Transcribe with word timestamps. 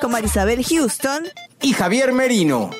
con 0.00 0.12
Marisabel 0.12 0.64
Houston. 0.64 1.24
y 1.60 1.72
Javier 1.72 2.12
Merino. 2.12 2.70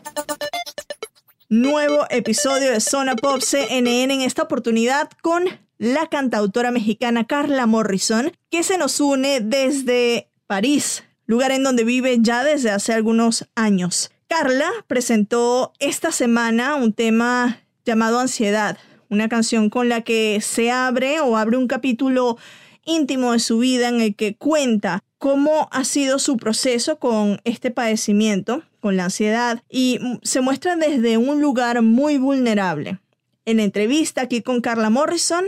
Nuevo 1.49 2.07
episodio 2.09 2.71
de 2.71 2.81
Zona 2.81 3.15
Pop 3.17 3.41
CNN 3.41 4.15
en 4.15 4.21
esta 4.23 4.43
oportunidad 4.43 5.11
con 5.21 5.45
la 5.79 6.07
cantautora 6.07 6.71
mexicana 6.71 7.27
Carla 7.27 7.67
Morrison, 7.67 8.33
que 8.51 8.63
se 8.63 8.79
nos 8.79 9.01
une 9.01 9.41
desde 9.41 10.31
París, 10.47 11.05
lugar 11.27 11.51
en 11.51 11.63
donde 11.63 11.85
vive 11.85 12.19
ya 12.21 12.43
desde 12.43 12.71
hace 12.71 12.93
algunos 12.95 13.47
años. 13.55 14.11
Carla 14.29 14.71
presentó 14.87 15.73
esta 15.79 16.13
semana 16.13 16.77
un 16.77 16.93
tema 16.93 17.61
llamado 17.85 18.19
Ansiedad, 18.19 18.79
una 19.09 19.29
canción 19.29 19.69
con 19.69 19.89
la 19.89 20.03
que 20.03 20.41
se 20.41 20.71
abre 20.71 21.21
o 21.21 21.37
abre 21.37 21.57
un 21.57 21.67
capítulo 21.67 22.39
íntimo 22.85 23.33
de 23.33 23.39
su 23.39 23.59
vida 23.59 23.89
en 23.89 24.01
el 24.01 24.15
que 24.15 24.37
cuenta 24.37 25.03
cómo 25.19 25.69
ha 25.71 25.85
sido 25.85 26.19
su 26.19 26.39
proceso 26.39 26.99
con 26.99 27.41
este 27.45 27.71
padecimiento, 27.71 28.63
con 28.81 28.97
la 28.97 29.05
ansiedad, 29.05 29.63
y 29.69 30.01
se 30.23 30.41
muestra 30.41 30.77
desde 30.77 31.19
un 31.19 31.43
lugar 31.43 31.83
muy 31.83 32.17
vulnerable. 32.17 32.99
En 33.45 33.59
la 33.59 33.65
entrevista 33.65 34.23
aquí 34.23 34.41
con 34.41 34.63
Carla 34.63 34.89
Morrison, 34.89 35.45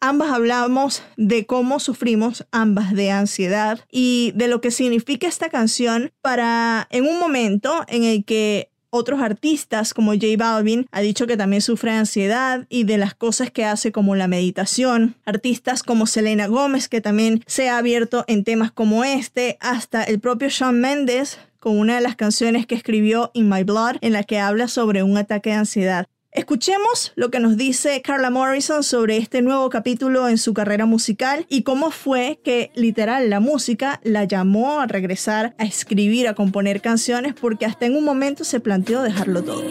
ambas 0.00 0.32
hablamos 0.32 1.04
de 1.16 1.46
cómo 1.46 1.78
sufrimos 1.78 2.44
ambas 2.50 2.92
de 2.92 3.12
ansiedad 3.12 3.80
y 3.90 4.32
de 4.34 4.48
lo 4.48 4.60
que 4.60 4.72
significa 4.72 5.28
esta 5.28 5.50
canción 5.50 6.12
para 6.20 6.88
en 6.90 7.06
un 7.06 7.20
momento 7.20 7.84
en 7.86 8.02
el 8.02 8.24
que 8.24 8.71
otros 8.92 9.20
artistas 9.22 9.94
como 9.94 10.12
J 10.12 10.26
Balvin 10.36 10.86
ha 10.92 11.00
dicho 11.00 11.26
que 11.26 11.38
también 11.38 11.62
sufre 11.62 11.90
ansiedad 11.92 12.66
y 12.68 12.84
de 12.84 12.98
las 12.98 13.14
cosas 13.14 13.50
que 13.50 13.64
hace 13.64 13.90
como 13.90 14.14
la 14.14 14.28
meditación. 14.28 15.16
Artistas 15.24 15.82
como 15.82 16.06
Selena 16.06 16.46
Gómez 16.46 16.88
que 16.88 17.00
también 17.00 17.42
se 17.46 17.70
ha 17.70 17.78
abierto 17.78 18.24
en 18.28 18.44
temas 18.44 18.70
como 18.70 19.02
este. 19.02 19.56
Hasta 19.60 20.04
el 20.04 20.20
propio 20.20 20.48
Shawn 20.50 20.80
Mendes 20.80 21.38
con 21.58 21.78
una 21.78 21.94
de 21.96 22.02
las 22.02 22.16
canciones 22.16 22.66
que 22.66 22.74
escribió 22.74 23.30
In 23.34 23.48
My 23.48 23.62
Blood 23.62 23.96
en 24.02 24.12
la 24.12 24.24
que 24.24 24.38
habla 24.38 24.68
sobre 24.68 25.02
un 25.02 25.16
ataque 25.16 25.50
de 25.50 25.56
ansiedad. 25.56 26.06
Escuchemos 26.34 27.12
lo 27.14 27.30
que 27.30 27.40
nos 27.40 27.58
dice 27.58 28.00
Carla 28.00 28.30
Morrison 28.30 28.82
sobre 28.82 29.18
este 29.18 29.42
nuevo 29.42 29.68
capítulo 29.68 30.30
en 30.30 30.38
su 30.38 30.54
carrera 30.54 30.86
musical 30.86 31.44
y 31.50 31.62
cómo 31.62 31.90
fue 31.90 32.40
que 32.42 32.70
literal 32.74 33.28
la 33.28 33.38
música 33.38 34.00
la 34.02 34.24
llamó 34.24 34.80
a 34.80 34.86
regresar 34.86 35.54
a 35.58 35.64
escribir, 35.64 36.26
a 36.26 36.34
componer 36.34 36.80
canciones 36.80 37.34
porque 37.38 37.66
hasta 37.66 37.84
en 37.84 37.96
un 37.96 38.04
momento 38.04 38.44
se 38.44 38.60
planteó 38.60 39.02
dejarlo 39.02 39.42
todo. 39.42 39.62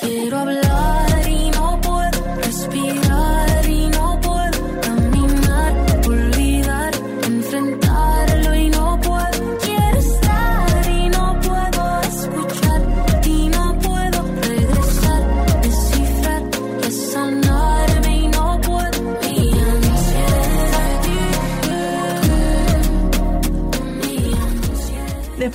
Quiero 0.00 0.38
hablar 0.38 0.67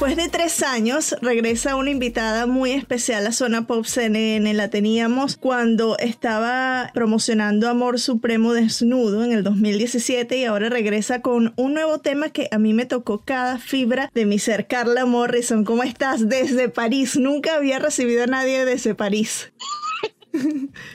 Después 0.03 0.21
de 0.21 0.37
tres 0.37 0.63
años, 0.63 1.15
regresa 1.21 1.77
una 1.77 1.89
invitada 1.89 2.45
muy 2.45 2.71
especial 2.71 3.25
a 3.25 3.31
Zona 3.31 3.67
Pop 3.67 3.85
CNN. 3.85 4.53
La 4.53 4.69
teníamos 4.69 5.37
cuando 5.37 5.97
estaba 5.97 6.91
promocionando 6.93 7.69
Amor 7.69 8.01
Supremo 8.01 8.51
Desnudo 8.51 9.23
en 9.23 9.31
el 9.31 9.45
2017 9.45 10.39
y 10.39 10.43
ahora 10.43 10.67
regresa 10.67 11.21
con 11.21 11.53
un 11.55 11.73
nuevo 11.73 11.99
tema 11.99 12.31
que 12.31 12.49
a 12.51 12.57
mí 12.57 12.73
me 12.73 12.85
tocó 12.85 13.21
cada 13.23 13.59
fibra 13.59 14.11
de 14.13 14.25
mi 14.25 14.39
ser. 14.39 14.67
Carla 14.67 15.05
Morrison, 15.05 15.63
¿cómo 15.63 15.83
estás? 15.83 16.27
Desde 16.27 16.67
París. 16.67 17.15
Nunca 17.15 17.55
había 17.55 17.79
recibido 17.79 18.25
a 18.25 18.27
nadie 18.27 18.65
desde 18.65 18.95
París. 18.95 19.53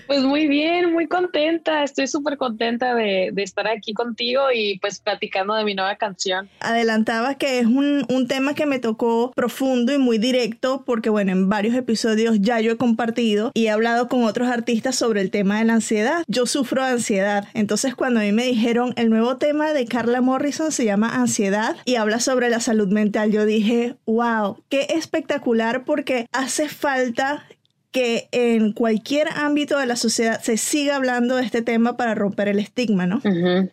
Pues 0.06 0.22
muy 0.22 0.48
bien, 0.48 0.92
muy 0.92 1.06
contenta. 1.06 1.84
Estoy 1.84 2.06
súper 2.06 2.36
contenta 2.36 2.94
de, 2.94 3.30
de 3.32 3.42
estar 3.42 3.68
aquí 3.68 3.92
contigo 3.94 4.50
y 4.52 4.78
pues 4.80 5.00
platicando 5.00 5.54
de 5.54 5.64
mi 5.64 5.74
nueva 5.74 5.96
canción. 5.96 6.48
Adelantaba 6.60 7.36
que 7.36 7.60
es 7.60 7.66
un, 7.66 8.04
un 8.08 8.26
tema 8.26 8.54
que 8.54 8.66
me 8.66 8.78
tocó 8.78 9.32
profundo 9.34 9.92
y 9.92 9.98
muy 9.98 10.18
directo 10.18 10.82
porque 10.84 11.10
bueno, 11.10 11.32
en 11.32 11.48
varios 11.48 11.74
episodios 11.74 12.40
ya 12.40 12.60
yo 12.60 12.72
he 12.72 12.76
compartido 12.76 13.52
y 13.54 13.66
he 13.66 13.70
hablado 13.70 14.08
con 14.08 14.24
otros 14.24 14.48
artistas 14.48 14.96
sobre 14.96 15.20
el 15.20 15.30
tema 15.30 15.58
de 15.58 15.64
la 15.64 15.74
ansiedad. 15.74 16.24
Yo 16.26 16.46
sufro 16.46 16.84
de 16.84 16.90
ansiedad, 16.90 17.46
entonces 17.54 17.94
cuando 17.94 18.20
a 18.20 18.24
mí 18.24 18.32
me 18.32 18.44
dijeron 18.44 18.92
el 18.96 19.10
nuevo 19.10 19.36
tema 19.36 19.72
de 19.72 19.86
Carla 19.86 20.20
Morrison 20.20 20.72
se 20.72 20.84
llama 20.84 21.20
Ansiedad 21.20 21.76
y 21.84 21.96
habla 21.96 22.20
sobre 22.20 22.50
la 22.50 22.60
salud 22.60 22.88
mental, 22.88 23.30
yo 23.30 23.44
dije, 23.44 23.96
wow, 24.06 24.62
qué 24.68 24.86
espectacular 24.90 25.84
porque 25.84 26.26
hace 26.32 26.68
falta 26.68 27.46
que 27.90 28.28
en 28.32 28.72
cualquier 28.72 29.28
ámbito 29.28 29.78
de 29.78 29.86
la 29.86 29.96
sociedad 29.96 30.40
se 30.40 30.56
siga 30.56 30.96
hablando 30.96 31.36
de 31.36 31.44
este 31.44 31.62
tema 31.62 31.96
para 31.96 32.14
romper 32.14 32.48
el 32.48 32.58
estigma, 32.58 33.06
¿no? 33.06 33.16
Ujú. 33.16 33.70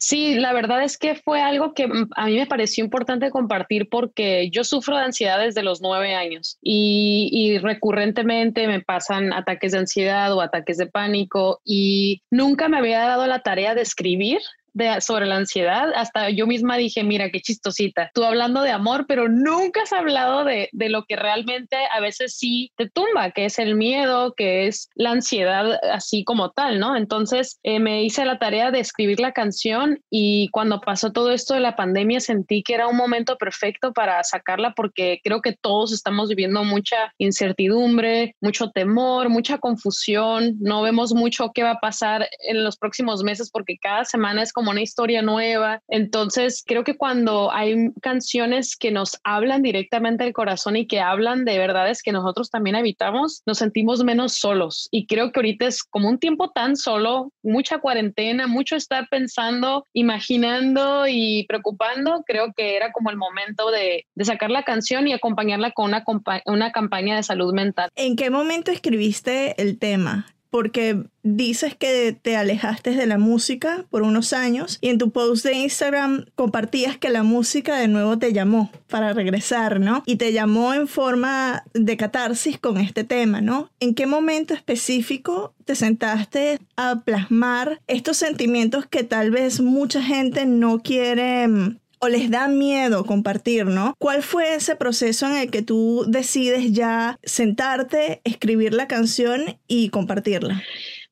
Sí, 0.00 0.34
la 0.34 0.52
verdad 0.52 0.82
es 0.82 0.98
que 0.98 1.14
fue 1.14 1.40
algo 1.40 1.74
que 1.74 1.84
a 1.84 2.26
mí 2.26 2.36
me 2.36 2.46
pareció 2.46 2.82
importante 2.82 3.30
compartir 3.30 3.88
porque 3.88 4.50
yo 4.50 4.64
sufro 4.64 4.96
de 4.96 5.04
ansiedad 5.04 5.38
desde 5.38 5.62
los 5.62 5.80
nueve 5.80 6.14
años 6.14 6.58
y 6.60 7.56
recurrentemente 7.58 8.66
me 8.66 8.80
pasan 8.80 9.32
ataques 9.32 9.70
de 9.70 9.78
ansiedad 9.78 10.34
o 10.34 10.40
ataques 10.40 10.76
de 10.76 10.86
pánico 10.86 11.60
y 11.64 12.22
nunca 12.32 12.68
me 12.68 12.78
había 12.78 12.98
dado 12.98 13.28
la 13.28 13.42
tarea 13.42 13.76
de 13.76 13.82
escribir 13.82 14.40
de, 14.72 15.00
sobre 15.00 15.26
la 15.26 15.36
ansiedad, 15.36 15.92
hasta 15.94 16.30
yo 16.30 16.46
misma 16.46 16.76
dije, 16.76 17.04
mira, 17.04 17.30
qué 17.30 17.40
chistosita, 17.40 18.10
tú 18.14 18.24
hablando 18.24 18.62
de 18.62 18.70
amor, 18.70 19.06
pero 19.06 19.28
nunca 19.28 19.82
has 19.82 19.92
hablado 19.92 20.44
de, 20.44 20.68
de 20.72 20.88
lo 20.88 21.04
que 21.04 21.16
realmente 21.16 21.76
a 21.92 22.00
veces 22.00 22.36
sí 22.36 22.72
te 22.76 22.88
tumba, 22.88 23.30
que 23.30 23.46
es 23.46 23.58
el 23.58 23.74
miedo, 23.74 24.34
que 24.36 24.66
es 24.66 24.88
la 24.94 25.10
ansiedad 25.10 25.78
así 25.92 26.24
como 26.24 26.50
tal, 26.50 26.78
¿no? 26.78 26.96
Entonces 26.96 27.58
eh, 27.62 27.80
me 27.80 28.04
hice 28.04 28.24
la 28.24 28.38
tarea 28.38 28.70
de 28.70 28.80
escribir 28.80 29.20
la 29.20 29.32
canción 29.32 30.00
y 30.10 30.48
cuando 30.50 30.80
pasó 30.80 31.12
todo 31.12 31.32
esto 31.32 31.54
de 31.54 31.60
la 31.60 31.76
pandemia 31.76 32.20
sentí 32.20 32.62
que 32.62 32.74
era 32.74 32.88
un 32.88 32.96
momento 32.96 33.36
perfecto 33.36 33.92
para 33.92 34.22
sacarla 34.24 34.72
porque 34.74 35.20
creo 35.22 35.40
que 35.40 35.56
todos 35.60 35.92
estamos 35.92 36.28
viviendo 36.28 36.64
mucha 36.64 37.12
incertidumbre, 37.18 38.34
mucho 38.40 38.70
temor, 38.70 39.28
mucha 39.28 39.58
confusión, 39.58 40.56
no 40.60 40.82
vemos 40.82 41.14
mucho 41.14 41.50
qué 41.54 41.62
va 41.62 41.72
a 41.72 41.80
pasar 41.80 42.28
en 42.40 42.64
los 42.64 42.76
próximos 42.76 43.22
meses 43.22 43.50
porque 43.50 43.78
cada 43.80 44.04
semana 44.04 44.42
es 44.42 44.52
como 44.52 44.59
una 44.68 44.82
historia 44.82 45.22
nueva. 45.22 45.80
Entonces, 45.88 46.62
creo 46.66 46.84
que 46.84 46.96
cuando 46.96 47.52
hay 47.52 47.90
canciones 48.02 48.76
que 48.76 48.90
nos 48.90 49.18
hablan 49.24 49.62
directamente 49.62 50.24
al 50.24 50.32
corazón 50.32 50.76
y 50.76 50.86
que 50.86 51.00
hablan 51.00 51.44
de 51.44 51.58
verdades 51.58 52.02
que 52.02 52.12
nosotros 52.12 52.50
también 52.50 52.76
habitamos, 52.76 53.42
nos 53.46 53.58
sentimos 53.58 54.04
menos 54.04 54.34
solos. 54.34 54.88
Y 54.90 55.06
creo 55.06 55.32
que 55.32 55.40
ahorita 55.40 55.66
es 55.66 55.82
como 55.82 56.08
un 56.08 56.18
tiempo 56.18 56.50
tan 56.50 56.76
solo, 56.76 57.32
mucha 57.42 57.78
cuarentena, 57.78 58.46
mucho 58.46 58.76
estar 58.76 59.06
pensando, 59.10 59.84
imaginando 59.92 61.06
y 61.08 61.46
preocupando. 61.46 62.22
Creo 62.26 62.52
que 62.54 62.76
era 62.76 62.92
como 62.92 63.10
el 63.10 63.16
momento 63.16 63.70
de, 63.70 64.04
de 64.14 64.24
sacar 64.24 64.50
la 64.50 64.64
canción 64.64 65.06
y 65.08 65.12
acompañarla 65.12 65.70
con 65.72 65.86
una, 65.86 66.04
una 66.46 66.72
campaña 66.72 67.16
de 67.16 67.22
salud 67.22 67.54
mental. 67.54 67.90
¿En 67.96 68.16
qué 68.16 68.30
momento 68.30 68.70
escribiste 68.70 69.60
el 69.60 69.78
tema? 69.78 70.26
Porque 70.50 71.04
dices 71.22 71.74
que 71.74 72.16
te 72.20 72.36
alejaste 72.36 72.90
de 72.90 73.06
la 73.06 73.18
música 73.18 73.84
por 73.90 74.02
unos 74.02 74.32
años 74.32 74.78
y 74.80 74.88
en 74.88 74.98
tu 74.98 75.10
post 75.10 75.44
de 75.44 75.54
Instagram 75.54 76.26
compartías 76.34 76.96
que 76.96 77.10
la 77.10 77.22
música 77.22 77.76
de 77.76 77.88
nuevo 77.88 78.18
te 78.18 78.32
llamó 78.32 78.70
para 78.88 79.12
regresar, 79.12 79.80
¿no? 79.80 80.02
Y 80.06 80.16
te 80.16 80.32
llamó 80.32 80.74
en 80.74 80.88
forma 80.88 81.64
de 81.74 81.96
catarsis 81.96 82.58
con 82.58 82.78
este 82.78 83.04
tema, 83.04 83.40
¿no? 83.40 83.70
¿En 83.80 83.94
qué 83.94 84.06
momento 84.06 84.54
específico 84.54 85.54
te 85.64 85.74
sentaste 85.74 86.58
a 86.76 87.02
plasmar 87.04 87.80
estos 87.86 88.16
sentimientos 88.16 88.86
que 88.86 89.04
tal 89.04 89.30
vez 89.30 89.60
mucha 89.60 90.02
gente 90.02 90.46
no 90.46 90.80
quiere 90.80 91.46
mm, 91.46 91.78
o 92.00 92.08
les 92.08 92.30
da 92.30 92.48
miedo 92.48 93.04
compartir, 93.04 93.66
¿no? 93.66 93.94
¿Cuál 93.98 94.22
fue 94.22 94.54
ese 94.54 94.74
proceso 94.74 95.26
en 95.26 95.36
el 95.36 95.50
que 95.50 95.62
tú 95.62 96.04
decides 96.08 96.72
ya 96.72 97.18
sentarte, 97.22 98.20
escribir 98.24 98.74
la 98.74 98.88
canción 98.88 99.58
y 99.68 99.90
compartirla? 99.90 100.62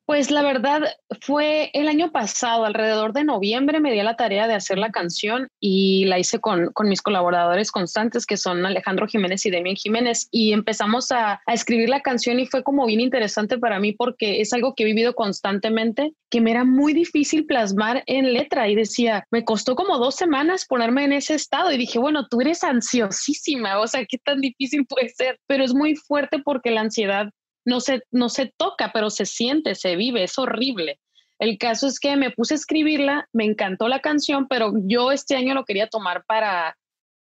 Pues 0.08 0.30
la 0.30 0.40
verdad 0.40 0.84
fue 1.20 1.68
el 1.74 1.86
año 1.86 2.10
pasado, 2.12 2.64
alrededor 2.64 3.12
de 3.12 3.24
noviembre, 3.24 3.78
me 3.78 3.92
di 3.92 3.98
a 4.00 4.04
la 4.04 4.16
tarea 4.16 4.48
de 4.48 4.54
hacer 4.54 4.78
la 4.78 4.90
canción 4.90 5.48
y 5.60 6.06
la 6.06 6.18
hice 6.18 6.40
con, 6.40 6.72
con 6.72 6.88
mis 6.88 7.02
colaboradores 7.02 7.70
constantes, 7.70 8.24
que 8.24 8.38
son 8.38 8.64
Alejandro 8.64 9.06
Jiménez 9.06 9.44
y 9.44 9.50
Demian 9.50 9.76
Jiménez, 9.76 10.28
y 10.30 10.54
empezamos 10.54 11.12
a, 11.12 11.42
a, 11.44 11.52
escribir 11.52 11.90
la 11.90 12.00
canción 12.00 12.40
y 12.40 12.46
fue 12.46 12.62
como 12.62 12.86
bien 12.86 13.00
interesante 13.00 13.58
para 13.58 13.80
mí 13.80 13.92
porque 13.92 14.40
es 14.40 14.54
algo 14.54 14.74
que 14.74 14.84
he 14.84 14.86
vivido 14.86 15.14
constantemente, 15.14 16.14
que 16.30 16.40
me 16.40 16.52
era 16.52 16.64
muy 16.64 16.94
difícil 16.94 17.44
plasmar 17.44 18.02
en 18.06 18.32
letra 18.32 18.66
y 18.66 18.76
decía, 18.76 19.26
me 19.30 19.44
costó 19.44 19.76
como 19.76 19.98
dos 19.98 20.14
semanas 20.14 20.64
ponerme 20.66 21.04
en 21.04 21.12
ese 21.12 21.34
estado 21.34 21.70
y 21.70 21.76
dije, 21.76 21.98
bueno, 21.98 22.28
tú 22.28 22.40
eres 22.40 22.64
ansiosísima, 22.64 23.78
o 23.78 23.86
sea, 23.86 24.06
¿qué 24.06 24.16
tan 24.16 24.40
difícil 24.40 24.86
puede 24.86 25.10
ser? 25.10 25.38
Pero 25.46 25.64
es 25.64 25.74
muy 25.74 25.96
fuerte 25.96 26.38
porque 26.38 26.70
la 26.70 26.80
ansiedad 26.80 27.28
no 27.68 27.80
se, 27.80 28.02
no 28.10 28.30
se 28.30 28.52
toca, 28.56 28.90
pero 28.92 29.10
se 29.10 29.26
siente, 29.26 29.74
se 29.74 29.94
vive, 29.94 30.24
es 30.24 30.38
horrible. 30.38 30.98
El 31.38 31.58
caso 31.58 31.86
es 31.86 32.00
que 32.00 32.16
me 32.16 32.30
puse 32.30 32.54
a 32.54 32.56
escribirla, 32.56 33.28
me 33.32 33.44
encantó 33.44 33.88
la 33.88 34.00
canción, 34.00 34.48
pero 34.48 34.72
yo 34.86 35.12
este 35.12 35.36
año 35.36 35.54
lo 35.54 35.64
quería 35.64 35.86
tomar 35.86 36.24
para 36.24 36.76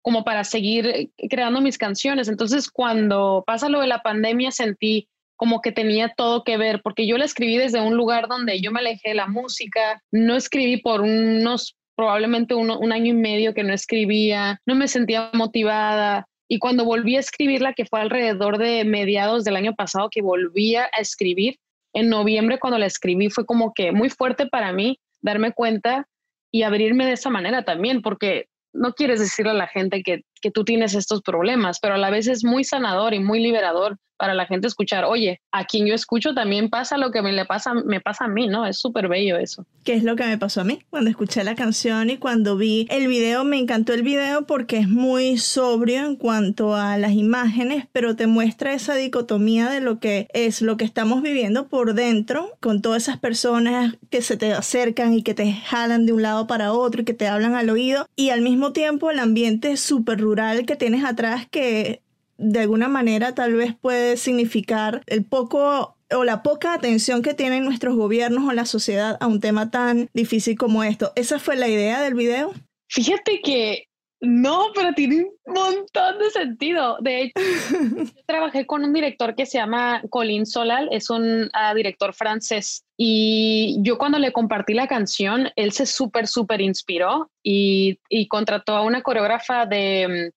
como 0.01 0.23
para 0.23 0.43
seguir 0.43 1.09
creando 1.31 1.61
mis 1.61 1.79
canciones. 1.79 2.27
Entonces, 2.27 2.69
cuando 2.69 3.43
pasa 3.47 3.69
lo 3.69 3.79
de 3.79 3.87
la 3.87 4.03
pandemia, 4.03 4.51
sentí 4.51 5.07
como 5.35 5.61
que 5.61 5.71
tenía 5.71 6.13
todo 6.15 6.43
que 6.43 6.57
ver, 6.57 6.81
porque 6.83 7.07
yo 7.07 7.17
la 7.17 7.25
escribí 7.25 7.57
desde 7.57 7.81
un 7.81 7.95
lugar 7.95 8.27
donde 8.27 8.61
yo 8.61 8.71
me 8.71 8.81
alejé 8.81 9.09
de 9.09 9.15
la 9.15 9.27
música, 9.27 10.03
no 10.11 10.35
escribí 10.35 10.77
por 10.77 11.01
unos, 11.01 11.75
probablemente 11.95 12.53
un 12.53 12.91
año 12.91 13.07
y 13.07 13.13
medio 13.17 13.53
que 13.53 13.63
no 13.63 13.73
escribía, 13.73 14.59
no 14.65 14.75
me 14.75 14.87
sentía 14.87 15.31
motivada, 15.33 16.27
y 16.47 16.59
cuando 16.59 16.85
volví 16.85 17.15
a 17.15 17.19
escribirla, 17.19 17.73
que 17.73 17.85
fue 17.85 18.01
alrededor 18.01 18.57
de 18.57 18.83
mediados 18.85 19.43
del 19.43 19.55
año 19.55 19.75
pasado 19.75 20.09
que 20.09 20.21
volví 20.21 20.75
a 20.75 20.85
escribir, 20.99 21.57
en 21.93 22.09
noviembre 22.09 22.59
cuando 22.59 22.77
la 22.77 22.85
escribí 22.85 23.29
fue 23.29 23.45
como 23.45 23.73
que 23.73 23.91
muy 23.91 24.09
fuerte 24.09 24.47
para 24.47 24.73
mí 24.73 24.99
darme 25.21 25.53
cuenta 25.53 26.07
y 26.51 26.63
abrirme 26.63 27.05
de 27.05 27.13
esa 27.13 27.29
manera 27.29 27.63
también, 27.63 28.01
porque 28.01 28.47
no 28.73 28.93
quieres 28.93 29.19
decirle 29.19 29.51
a 29.51 29.55
la 29.55 29.67
gente 29.67 30.03
que, 30.03 30.23
que 30.45 30.51
tú 30.51 30.63
tienes 30.63 30.93
estos 30.93 31.23
problemas, 31.23 31.79
pero 31.79 31.95
a 31.95 31.97
la 31.97 32.11
vez 32.11 32.27
es 32.27 32.43
muy 32.43 32.63
sanador 32.63 33.15
y 33.15 33.19
muy 33.19 33.39
liberador 33.39 33.97
para 34.17 34.33
la 34.33 34.45
gente 34.45 34.67
escuchar, 34.67 35.03
oye, 35.05 35.41
a 35.51 35.65
quien 35.65 35.85
yo 35.85 35.93
escucho 35.93 36.33
también 36.33 36.69
pasa 36.69 36.97
lo 36.97 37.11
que 37.11 37.21
me 37.21 37.33
le 37.33 37.45
pasa, 37.45 37.73
me 37.73 37.99
pasa 37.99 38.25
a 38.25 38.27
mí, 38.27 38.47
¿no? 38.47 38.65
Es 38.65 38.79
súper 38.79 39.07
bello 39.07 39.37
eso. 39.37 39.65
¿Qué 39.83 39.93
es 39.93 40.03
lo 40.03 40.15
que 40.15 40.25
me 40.25 40.37
pasó 40.37 40.61
a 40.61 40.63
mí? 40.63 40.79
Cuando 40.89 41.09
escuché 41.09 41.43
la 41.43 41.55
canción 41.55 42.09
y 42.09 42.17
cuando 42.17 42.57
vi 42.57 42.87
el 42.89 43.07
video, 43.07 43.43
me 43.43 43.57
encantó 43.57 43.93
el 43.93 44.03
video 44.03 44.45
porque 44.45 44.77
es 44.77 44.87
muy 44.87 45.37
sobrio 45.37 46.05
en 46.05 46.15
cuanto 46.15 46.75
a 46.75 46.97
las 46.97 47.11
imágenes, 47.11 47.87
pero 47.91 48.15
te 48.15 48.25
muestra 48.25 48.73
esa 48.73 48.95
dicotomía 48.95 49.69
de 49.69 49.81
lo 49.81 49.99
que 49.99 50.27
es 50.33 50.61
lo 50.61 50.77
que 50.77 50.85
estamos 50.85 51.21
viviendo 51.21 51.67
por 51.67 51.93
dentro, 51.93 52.51
con 52.61 52.81
todas 52.81 53.03
esas 53.03 53.19
personas 53.19 53.95
que 54.09 54.21
se 54.21 54.37
te 54.37 54.53
acercan 54.53 55.13
y 55.13 55.23
que 55.23 55.33
te 55.33 55.51
jalan 55.53 56.05
de 56.05 56.13
un 56.13 56.21
lado 56.21 56.47
para 56.47 56.71
otro 56.71 57.01
y 57.01 57.05
que 57.05 57.13
te 57.13 57.27
hablan 57.27 57.55
al 57.55 57.69
oído, 57.69 58.07
y 58.15 58.29
al 58.29 58.41
mismo 58.41 58.71
tiempo 58.71 59.11
el 59.11 59.19
ambiente 59.19 59.75
súper 59.77 60.21
rural 60.21 60.34
que 60.65 60.75
tienes 60.75 61.03
atrás 61.03 61.47
que 61.49 62.01
de 62.37 62.59
alguna 62.59 62.87
manera 62.87 63.33
tal 63.33 63.53
vez 63.53 63.73
puede 63.75 64.17
significar 64.17 65.01
el 65.07 65.23
poco 65.23 65.95
o 66.11 66.23
la 66.23 66.43
poca 66.43 66.73
atención 66.73 67.21
que 67.21 67.33
tienen 67.33 67.63
nuestros 67.63 67.95
gobiernos 67.95 68.47
o 68.47 68.53
la 68.53 68.65
sociedad 68.65 69.17
a 69.19 69.27
un 69.27 69.39
tema 69.39 69.71
tan 69.71 70.09
difícil 70.13 70.57
como 70.57 70.83
esto. 70.83 71.11
¿Esa 71.15 71.39
fue 71.39 71.55
la 71.55 71.67
idea 71.67 72.01
del 72.01 72.13
video? 72.13 72.53
Fíjate 72.89 73.41
que 73.41 73.87
no, 74.21 74.67
pero 74.73 74.93
tiene 74.93 75.25
un 75.43 75.53
montón 75.53 76.19
de 76.19 76.29
sentido. 76.31 76.97
De 77.01 77.23
hecho, 77.23 77.33
trabajé 78.25 78.65
con 78.65 78.83
un 78.83 78.93
director 78.93 79.35
que 79.35 79.45
se 79.45 79.57
llama 79.57 80.01
Colin 80.09 80.45
Solal, 80.45 80.89
es 80.91 81.09
un 81.09 81.43
uh, 81.43 81.75
director 81.75 82.13
francés. 82.13 82.85
Y 82.97 83.77
yo 83.81 83.97
cuando 83.97 84.19
le 84.19 84.31
compartí 84.31 84.73
la 84.73 84.87
canción, 84.87 85.49
él 85.55 85.71
se 85.73 85.85
súper, 85.85 86.27
súper 86.27 86.61
inspiró 86.61 87.29
y, 87.43 87.99
y 88.09 88.27
contrató 88.27 88.75
a 88.75 88.81
una 88.81 89.01
coreógrafa 89.01 89.65
de, 89.65 90.31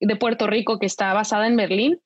de 0.00 0.16
Puerto 0.16 0.46
Rico 0.46 0.78
que 0.78 0.86
está 0.86 1.12
basada 1.12 1.46
en 1.46 1.56
Berlín 1.56 2.00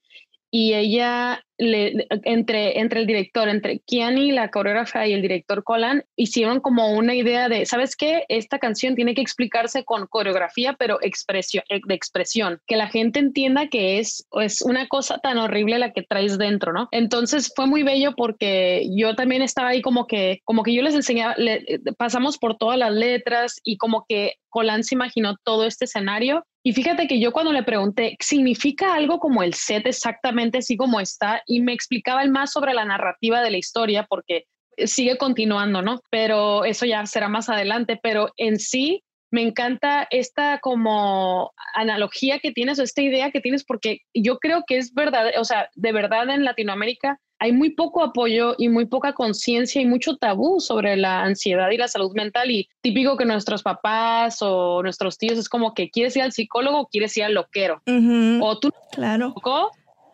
y 0.55 0.73
ella 0.73 1.45
entre, 1.59 2.79
entre 2.79 3.01
el 3.01 3.09
director, 3.09 3.49
entre 3.49 3.81
Kiani, 3.81 4.31
la 4.31 4.53
coreógrafa 4.53 5.05
y 5.05 5.13
el 5.13 5.21
director 5.21 5.65
Colan, 5.65 6.05
hicieron 6.15 6.61
como 6.61 6.93
una 6.93 7.17
idea 7.17 7.49
de, 7.49 7.67
¿sabes 7.67 7.97
qué? 7.97 8.25
Esta 8.29 8.61
canción 8.61 8.95
tiene 8.95 9.17
que 9.17 9.21
explicarse 9.21 9.85
con 9.85 10.07
coreografía, 10.07 10.75
pero 10.79 10.99
expresión, 11.03 11.65
eh, 11.69 11.81
de 11.85 11.95
expresión, 11.95 12.61
que 12.69 12.77
la 12.77 12.87
gente 12.87 13.19
entienda 13.19 13.67
que 13.67 13.99
es, 13.99 14.29
es 14.41 14.63
una 14.63 14.87
cosa 14.87 15.19
tan 15.19 15.39
horrible 15.39 15.81
la 15.81 15.93
que 15.93 16.05
traes 16.05 16.39
dentro, 16.39 16.73
¿no? 16.73 16.87
Entonces 16.93 17.53
fue 17.57 17.67
muy 17.67 17.83
bello 17.83 18.15
porque 18.17 18.87
yo 18.95 19.17
también 19.17 19.43
estaba 19.43 19.71
ahí 19.71 19.83
como 19.83 20.07
que, 20.07 20.41
como 20.45 20.63
que 20.63 20.73
yo 20.73 20.83
les 20.83 20.95
enseñaba, 20.95 21.35
le, 21.37 21.81
pasamos 21.99 22.39
por 22.39 22.57
todas 22.57 22.79
las 22.79 22.93
letras 22.93 23.61
y 23.65 23.77
como 23.77 24.07
que 24.09 24.35
Colan 24.51 24.85
se 24.85 24.95
imaginó 24.95 25.37
todo 25.43 25.67
este 25.67 25.87
escenario 25.87 26.47
y 26.67 26.73
fíjate 26.73 27.07
que 27.07 27.21
yo 27.21 27.31
cuando 27.31 27.53
le 27.53 27.63
pregunté, 27.63 28.17
¿significa 28.21 28.95
algo 28.95 29.19
como 29.19 29.43
el 29.43 29.53
set 29.53 29.87
exactamente 29.87 30.59
así 30.59 30.79
como 30.79 30.99
está? 30.99 31.43
Y 31.47 31.61
me 31.61 31.75
explicaba 31.75 32.23
el 32.23 32.31
más 32.31 32.53
sobre 32.53 32.73
la 32.73 32.87
narrativa 32.87 33.43
de 33.43 33.51
la 33.51 33.59
historia, 33.59 34.07
porque 34.09 34.45
sigue 34.79 35.19
continuando, 35.19 35.83
¿no? 35.83 36.01
Pero 36.11 36.65
eso 36.65 36.87
ya 36.87 37.05
será 37.05 37.29
más 37.29 37.51
adelante, 37.51 38.01
pero 38.03 38.33
en 38.39 38.59
sí 38.59 39.05
me 39.31 39.43
encanta 39.43 40.07
esta 40.11 40.59
como 40.61 41.53
analogía 41.75 42.39
que 42.39 42.53
tienes 42.53 42.79
o 42.79 42.83
esta 42.83 43.03
idea 43.03 43.31
que 43.31 43.43
tienes, 43.43 43.63
porque 43.65 43.99
yo 44.15 44.39
creo 44.39 44.65
que 44.67 44.79
es 44.79 44.95
verdad, 44.95 45.33
o 45.39 45.45
sea, 45.45 45.69
de 45.75 45.93
verdad 45.93 46.31
en 46.31 46.45
Latinoamérica 46.45 47.19
hay 47.39 47.53
muy 47.53 47.71
poco 47.71 48.03
apoyo 48.03 48.55
y 48.59 48.69
muy 48.69 48.87
poca 48.87 49.13
conciencia 49.13 49.81
y 49.83 49.87
mucho 49.87 50.17
tabú 50.17 50.61
sobre 50.61 50.97
la 50.97 51.23
ansiedad 51.23 51.71
y 51.71 51.77
la 51.77 51.89
salud 51.89 52.13
mental 52.15 52.51
y 52.51 52.69
típico 52.81 53.17
que 53.17 53.25
nuestros 53.25 53.63
papás 53.63 54.39
o 54.41 54.83
nuestros 54.83 55.19
tíos 55.19 55.39
es 55.39 55.49
como 55.49 55.75
que 55.75 55.91
quieres 55.91 56.17
ir 56.17 56.23
al 56.23 56.33
psicólogo 56.33 56.81
o 56.81 56.87
quieres 56.87 57.17
ir 57.17 57.25
al 57.25 57.35
loquero 57.35 57.83
o 57.87 58.59
tú 58.59 58.71
claro. 58.93 59.35
no 59.45 59.71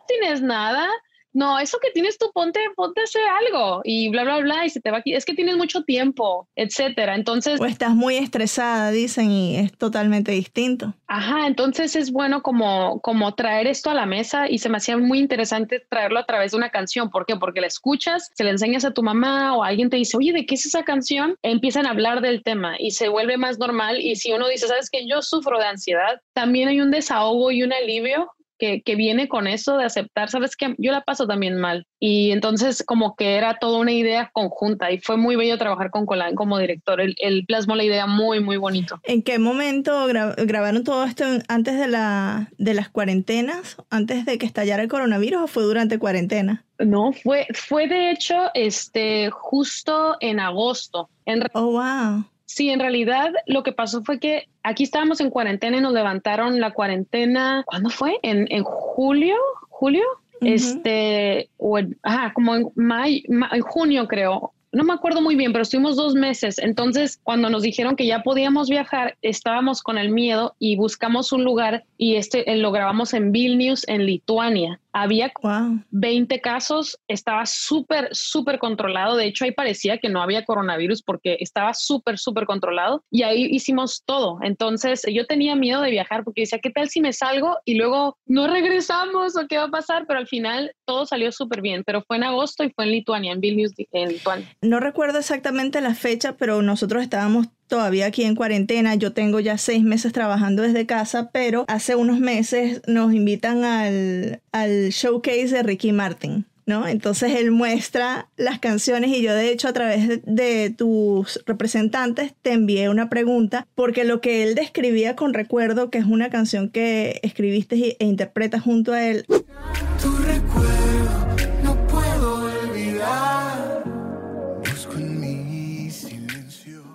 tienes 0.07 0.41
nada 0.41 0.89
no, 1.33 1.59
eso 1.59 1.77
que 1.81 1.91
tienes 1.91 2.17
tú, 2.17 2.31
ponte, 2.33 2.59
ponte 2.75 3.01
a 3.01 3.03
hacer 3.03 3.21
algo 3.45 3.81
y 3.83 4.09
bla, 4.09 4.23
bla, 4.23 4.39
bla, 4.39 4.65
y 4.65 4.69
se 4.69 4.81
te 4.81 4.91
va 4.91 4.97
aquí. 4.97 5.13
Es 5.13 5.25
que 5.25 5.33
tienes 5.33 5.57
mucho 5.57 5.83
tiempo, 5.83 6.47
etcétera. 6.55 7.15
Entonces. 7.15 7.59
O 7.59 7.65
estás 7.65 7.95
muy 7.95 8.17
estresada, 8.17 8.91
dicen, 8.91 9.31
y 9.31 9.55
es 9.57 9.77
totalmente 9.77 10.31
distinto. 10.31 10.93
Ajá, 11.07 11.47
entonces 11.47 11.95
es 11.95 12.11
bueno 12.11 12.41
como, 12.41 12.99
como 13.01 13.33
traer 13.35 13.67
esto 13.67 13.89
a 13.89 13.93
la 13.93 14.05
mesa 14.05 14.49
y 14.49 14.59
se 14.59 14.69
me 14.69 14.77
hacía 14.77 14.97
muy 14.97 15.19
interesante 15.19 15.85
traerlo 15.89 16.19
a 16.19 16.25
través 16.25 16.51
de 16.51 16.57
una 16.57 16.69
canción. 16.69 17.09
¿Por 17.09 17.25
qué? 17.25 17.35
Porque 17.35 17.61
la 17.61 17.67
escuchas, 17.67 18.31
se 18.33 18.43
la 18.43 18.51
enseñas 18.51 18.85
a 18.85 18.91
tu 18.91 19.03
mamá 19.03 19.55
o 19.55 19.63
alguien 19.63 19.89
te 19.89 19.97
dice, 19.97 20.17
oye, 20.17 20.33
¿de 20.33 20.45
qué 20.45 20.55
es 20.55 20.65
esa 20.65 20.83
canción? 20.83 21.35
Empiezan 21.43 21.85
a 21.85 21.91
hablar 21.91 22.21
del 22.21 22.43
tema 22.43 22.75
y 22.77 22.91
se 22.91 23.09
vuelve 23.09 23.37
más 23.37 23.57
normal. 23.57 23.99
Y 24.01 24.15
si 24.15 24.31
uno 24.31 24.47
dice, 24.47 24.67
¿sabes 24.67 24.89
que 24.89 25.07
Yo 25.07 25.21
sufro 25.21 25.57
de 25.57 25.65
ansiedad, 25.65 26.21
también 26.33 26.69
hay 26.69 26.79
un 26.79 26.91
desahogo 26.91 27.51
y 27.51 27.63
un 27.63 27.73
alivio 27.73 28.31
que, 28.61 28.95
viene 28.95 29.27
con 29.27 29.47
eso 29.47 29.77
de 29.77 29.85
aceptar, 29.85 30.29
sabes 30.29 30.55
que 30.55 30.75
yo 30.77 30.91
la 30.91 31.01
paso 31.01 31.25
también 31.25 31.57
mal. 31.57 31.87
Y 31.99 32.31
entonces 32.31 32.83
como 32.85 33.15
que 33.15 33.35
era 33.35 33.57
toda 33.59 33.79
una 33.79 33.91
idea 33.91 34.29
conjunta 34.33 34.91
y 34.91 34.99
fue 34.99 35.17
muy 35.17 35.35
bello 35.35 35.57
trabajar 35.57 35.89
con 35.89 36.05
Colán 36.05 36.35
como 36.35 36.59
director. 36.59 37.01
Él, 37.01 37.15
él 37.17 37.43
plasmó 37.47 37.75
la 37.75 37.83
idea 37.83 38.05
muy, 38.05 38.39
muy 38.39 38.57
bonito. 38.57 38.99
¿En 39.03 39.23
qué 39.23 39.39
momento 39.39 40.05
grabaron 40.05 40.83
todo 40.83 41.03
esto 41.05 41.25
antes 41.47 41.79
de, 41.79 41.87
la, 41.87 42.49
de 42.57 42.73
las 42.73 42.89
cuarentenas, 42.89 43.77
antes 43.89 44.25
de 44.25 44.37
que 44.37 44.45
estallara 44.45 44.83
el 44.83 44.89
coronavirus 44.89 45.41
o 45.43 45.47
fue 45.47 45.63
durante 45.63 45.97
cuarentena? 45.97 46.63
No, 46.77 47.13
fue, 47.13 47.47
fue 47.53 47.87
de 47.87 48.11
hecho 48.11 48.35
este, 48.53 49.29
justo 49.31 50.17
en 50.19 50.39
agosto. 50.39 51.09
En 51.25 51.43
oh, 51.53 51.71
wow. 51.71 52.25
Sí, 52.53 52.69
en 52.69 52.81
realidad 52.81 53.31
lo 53.45 53.63
que 53.63 53.71
pasó 53.71 54.03
fue 54.03 54.19
que 54.19 54.49
aquí 54.61 54.83
estábamos 54.83 55.21
en 55.21 55.29
cuarentena 55.29 55.77
y 55.77 55.81
nos 55.81 55.93
levantaron 55.93 56.59
la 56.59 56.71
cuarentena, 56.71 57.63
¿cuándo 57.65 57.89
fue? 57.89 58.19
En, 58.23 58.45
en 58.49 58.65
julio, 58.65 59.37
julio, 59.69 60.03
este, 60.41 61.49
o 61.55 61.79
ajá, 62.03 62.33
como 62.33 62.55
en 62.57 62.67
mayo, 62.75 63.21
en 63.29 63.61
junio 63.61 64.05
creo, 64.05 64.51
no 64.73 64.83
me 64.83 64.93
acuerdo 64.93 65.21
muy 65.21 65.35
bien, 65.35 65.51
pero 65.51 65.63
estuvimos 65.63 65.95
dos 65.95 66.13
meses. 66.13 66.57
Entonces, 66.57 67.19
cuando 67.23 67.49
nos 67.49 67.61
dijeron 67.61 67.95
que 67.95 68.05
ya 68.05 68.23
podíamos 68.23 68.69
viajar, 68.69 69.17
estábamos 69.21 69.81
con 69.81 69.97
el 69.97 70.11
miedo 70.11 70.55
y 70.59 70.75
buscamos 70.75 71.31
un 71.31 71.43
lugar 71.43 71.83
y 71.97 72.15
este 72.15 72.51
eh, 72.51 72.57
lo 72.57 72.71
grabamos 72.71 73.13
en 73.13 73.31
Vilnius, 73.31 73.87
en 73.87 74.05
Lituania. 74.05 74.79
Había 74.93 75.31
Wow. 75.41 75.83
20 75.91 76.41
casos, 76.41 76.97
estaba 77.07 77.45
súper, 77.45 78.09
súper 78.11 78.59
controlado. 78.59 79.15
De 79.15 79.25
hecho, 79.25 79.45
ahí 79.45 79.51
parecía 79.51 79.97
que 79.97 80.09
no 80.09 80.21
había 80.21 80.45
coronavirus 80.45 81.01
porque 81.03 81.37
estaba 81.39 81.73
súper, 81.73 82.17
súper 82.17 82.45
controlado. 82.45 83.03
Y 83.09 83.23
ahí 83.23 83.47
hicimos 83.49 84.03
todo. 84.05 84.39
Entonces, 84.41 85.03
yo 85.11 85.25
tenía 85.25 85.55
miedo 85.55 85.81
de 85.81 85.91
viajar 85.91 86.23
porque 86.23 86.41
decía, 86.41 86.59
¿qué 86.59 86.69
tal 86.69 86.89
si 86.89 87.01
me 87.01 87.13
salgo 87.13 87.57
y 87.65 87.75
luego 87.75 88.17
no 88.25 88.47
regresamos 88.47 89.37
o 89.37 89.47
qué 89.47 89.57
va 89.57 89.65
a 89.65 89.71
pasar? 89.71 90.05
Pero 90.07 90.19
al 90.19 90.27
final 90.27 90.73
todo 90.85 91.05
salió 91.05 91.31
súper 91.31 91.61
bien. 91.61 91.83
Pero 91.85 92.03
fue 92.03 92.17
en 92.17 92.23
agosto 92.23 92.63
y 92.63 92.71
fue 92.71 92.85
en 92.85 92.91
Lituania, 92.91 93.31
en 93.31 93.41
Vilnius, 93.41 93.73
en 93.91 94.09
Lituania. 94.09 94.47
No 94.61 94.79
recuerdo 94.79 95.19
exactamente 95.19 95.81
la 95.81 95.95
fecha, 95.95 96.37
pero 96.37 96.61
nosotros 96.61 97.01
estábamos 97.03 97.47
todavía 97.71 98.07
aquí 98.07 98.23
en 98.23 98.35
cuarentena. 98.35 98.95
Yo 98.95 99.13
tengo 99.13 99.39
ya 99.39 99.57
seis 99.57 99.81
meses 99.81 100.11
trabajando 100.11 100.61
desde 100.61 100.85
casa, 100.85 101.31
pero 101.31 101.63
hace 101.69 101.95
unos 101.95 102.19
meses 102.19 102.81
nos 102.85 103.13
invitan 103.13 103.63
al, 103.63 104.41
al 104.51 104.89
showcase 104.89 105.47
de 105.47 105.63
Ricky 105.63 105.93
Martin. 105.93 106.45
¿No? 106.65 106.87
Entonces 106.87 107.33
él 107.35 107.51
muestra 107.51 108.29
las 108.37 108.59
canciones 108.59 109.09
y 109.09 109.21
yo 109.23 109.33
de 109.33 109.51
hecho 109.51 109.67
a 109.67 109.73
través 109.73 110.21
de, 110.25 110.69
tus 110.69 111.41
representantes 111.45 112.33
te 112.41 112.53
envié 112.53 112.87
una 112.87 113.09
pregunta 113.09 113.67
porque 113.73 114.05
lo 114.05 114.21
que 114.21 114.43
él 114.43 114.53
describía 114.53 115.15
con 115.15 115.33
recuerdo, 115.33 115.89
que 115.89 115.97
es 115.97 116.05
una 116.05 116.29
canción 116.29 116.69
que 116.69 117.19
escribiste 117.23 117.97
e 117.99 118.05
interpretas 118.05 118.61
junto 118.61 118.93
a 118.93 119.03
él, 119.03 119.25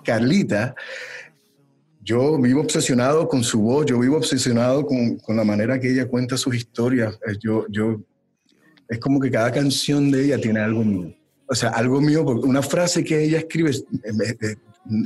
Carlita, 0.07 0.73
yo 2.01 2.39
vivo 2.39 2.61
obsesionado 2.61 3.27
con 3.27 3.43
su 3.43 3.59
voz, 3.61 3.85
yo 3.85 3.99
vivo 3.99 4.15
obsesionado 4.15 4.85
con, 4.85 5.17
con 5.17 5.35
la 5.35 5.43
manera 5.43 5.77
que 5.79 5.91
ella 5.91 6.07
cuenta 6.07 6.37
sus 6.37 6.55
historias. 6.55 7.13
Eh, 7.27 7.35
Yo, 7.41 7.65
yo, 7.69 8.01
es 8.87 8.99
como 8.99 9.19
que 9.19 9.29
cada 9.29 9.51
canción 9.51 10.09
de 10.09 10.23
ella 10.23 10.39
tiene 10.39 10.61
algo 10.61 10.81
mío. 10.85 11.13
O 11.49 11.53
sea, 11.55 11.69
algo 11.71 11.99
mío, 11.99 12.23
una 12.23 12.61
frase 12.61 13.03
que 13.03 13.21
ella 13.21 13.39
escribe, 13.39 13.71
es- 13.71 13.85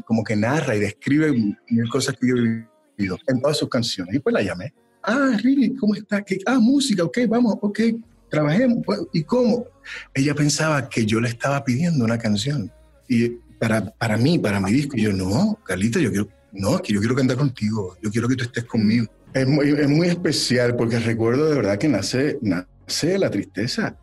como 0.06 0.24
que 0.24 0.36
narra 0.36 0.76
y 0.76 0.80
describe 0.80 1.32
mil 1.32 1.90
cosas 1.90 2.16
que 2.20 2.28
yo 2.28 2.36
he 2.36 2.66
vivido 2.98 3.18
en 3.28 3.42
todas 3.42 3.58
sus 3.58 3.68
canciones. 3.70 4.14
Y 4.14 4.20
pues 4.20 4.32
la 4.34 4.44
llamé. 4.44 4.72
Ah, 5.02 5.36
Riri, 5.42 5.76
¿cómo 5.76 5.96
está? 5.96 6.22
¿Qué? 6.22 6.38
Ah, 6.46 6.60
música, 6.60 7.04
ok, 7.04 7.18
vamos, 7.28 7.56
ok, 7.62 7.80
trabajemos. 8.30 8.86
Bueno, 8.86 9.08
¿Y 9.12 9.24
cómo? 9.24 9.66
Ella 10.14 10.36
pensaba 10.36 10.88
que 10.88 11.04
yo 11.08 11.20
le 11.20 11.30
estaba 11.30 11.64
pidiendo 11.64 12.06
una 12.06 12.20
canción. 12.20 12.72
Y 13.10 13.40
para, 13.62 13.92
para 13.92 14.18
mí, 14.18 14.40
para 14.40 14.60
mi 14.60 14.72
disco, 14.72 14.98
y 14.98 15.04
yo, 15.04 15.14
no, 15.14 15.60
Carlita, 15.64 16.00
yo 16.00 16.10
quiero, 16.10 16.28
no, 16.52 16.78
es 16.78 16.82
que 16.82 16.94
yo 16.94 17.00
quiero 17.00 17.16
cantar 17.16 17.38
contigo, 17.38 17.96
yo 18.02 18.10
quiero 18.10 18.28
que 18.28 18.36
tú 18.36 18.44
estés 18.46 18.66
conmigo. 18.66 19.06
Es 19.36 19.48
muy, 19.48 19.70
es 19.70 19.88
muy 19.88 20.08
especial 20.08 20.76
porque 20.76 20.98
recuerdo 20.98 21.48
de 21.48 21.58
verdad 21.58 21.78
que 21.78 21.88
nace, 21.88 22.40
nace 22.42 23.20
la 23.20 23.30
tristeza 23.30 23.96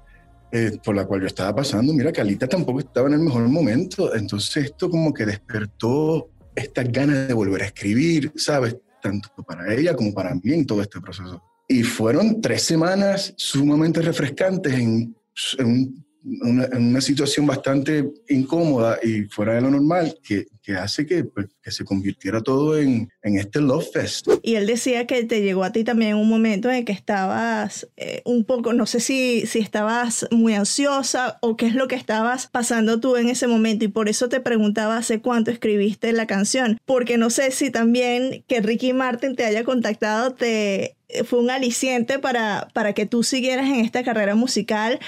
eh, 0.53 0.79
por 0.85 0.95
la 0.95 1.07
cual 1.07 1.23
yo 1.23 1.27
estaba 1.27 1.57
pasando. 1.57 1.93
Mira, 1.93 2.13
Carlita 2.13 2.47
tampoco 2.47 2.79
estaba 2.79 3.09
en 3.09 3.15
el 3.15 3.21
mejor 3.21 3.49
momento, 3.49 4.15
entonces 4.15 4.67
esto 4.67 4.89
como 4.89 5.13
que 5.13 5.27
despertó 5.27 6.31
estas 6.55 6.93
ganas 6.93 7.27
de 7.27 7.35
volver 7.35 7.63
a 7.63 7.67
escribir, 7.67 8.33
¿sabes? 8.37 8.77
Tanto 9.03 9.29
para 9.43 9.75
ella 9.75 9.97
como 9.97 10.15
para 10.15 10.37
mí 10.37 10.53
en 10.53 10.67
todo 10.67 10.83
este 10.83 11.01
proceso. 11.01 11.43
Y 11.67 11.83
fueron 11.83 12.41
tres 12.41 12.63
semanas 12.63 13.35
sumamente 13.37 14.03
refrescantes 14.03 14.73
en, 14.73 15.17
en 15.59 15.67
un 15.67 16.08
una, 16.43 16.69
una 16.77 17.01
situación 17.01 17.47
bastante 17.47 18.11
incómoda 18.29 18.99
y 19.03 19.23
fuera 19.23 19.55
de 19.55 19.63
lo 19.63 19.71
normal 19.71 20.19
que, 20.23 20.47
que 20.63 20.75
hace 20.75 21.07
que, 21.07 21.25
pues, 21.25 21.47
que 21.63 21.71
se 21.71 21.85
convirtiera 21.85 22.43
todo 22.43 22.79
en, 22.79 23.11
en 23.23 23.39
este 23.39 23.61
Love 23.61 23.91
Fest. 23.91 24.29
Y 24.43 24.57
él 24.57 24.67
decía 24.67 25.07
que 25.07 25.25
te 25.25 25.41
llegó 25.41 25.65
a 25.65 25.73
ti 25.73 25.83
también 25.83 26.17
un 26.17 26.29
momento 26.29 26.71
en 26.71 26.85
que 26.85 26.93
estabas 26.93 27.89
eh, 27.97 28.21
un 28.27 28.45
poco, 28.45 28.75
no 28.75 28.85
sé 28.85 29.01
si, 29.01 29.47
si 29.47 29.61
estabas 29.61 30.27
muy 30.31 30.55
ansiosa 30.55 31.39
o 31.41 31.57
qué 31.57 31.67
es 31.67 31.75
lo 31.75 31.89
que 31.89 31.95
estabas 31.95 32.49
pasando 32.49 33.01
tú 33.01 33.17
en 33.17 33.29
ese 33.29 33.47
momento. 33.47 33.87
Y 33.87 33.89
por 33.89 34.11
eso 34.11 34.29
te 34.29 34.41
preguntaba 34.41 34.99
hace 34.99 35.21
cuánto 35.21 35.51
escribiste 35.51 36.13
la 36.13 36.27
canción. 36.27 36.79
Porque 36.85 37.17
no 37.17 37.31
sé 37.31 37.51
si 37.51 37.71
también 37.71 38.45
que 38.47 38.61
Ricky 38.61 38.93
Martin 38.93 39.37
te 39.37 39.47
haya 39.47 39.65
contactado 39.65 40.35
te 40.35 40.97
eh, 41.09 41.25
fue 41.25 41.41
un 41.41 41.51
aliciente 41.51 42.19
para, 42.19 42.69
para 42.75 42.93
que 42.93 43.07
tú 43.07 43.23
siguieras 43.23 43.67
en 43.67 43.77
esta 43.77 44.05
carrera 44.05 44.35
musical 44.35 45.01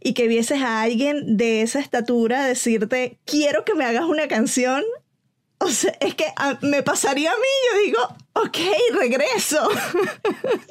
y 0.00 0.14
que 0.14 0.28
vieses 0.28 0.62
a 0.62 0.82
alguien 0.82 1.36
de 1.36 1.62
esa 1.62 1.80
estatura 1.80 2.44
decirte, 2.44 3.18
quiero 3.24 3.64
que 3.64 3.74
me 3.74 3.84
hagas 3.84 4.04
una 4.04 4.28
canción 4.28 4.84
o 5.60 5.68
sea, 5.68 5.92
es 6.00 6.14
que 6.14 6.26
ah, 6.36 6.56
me 6.62 6.82
pasaría 6.84 7.30
a 7.32 7.34
mí, 7.34 7.40
yo 7.72 7.78
digo, 7.80 8.16
ok, 8.34 8.58
regreso. 8.98 9.68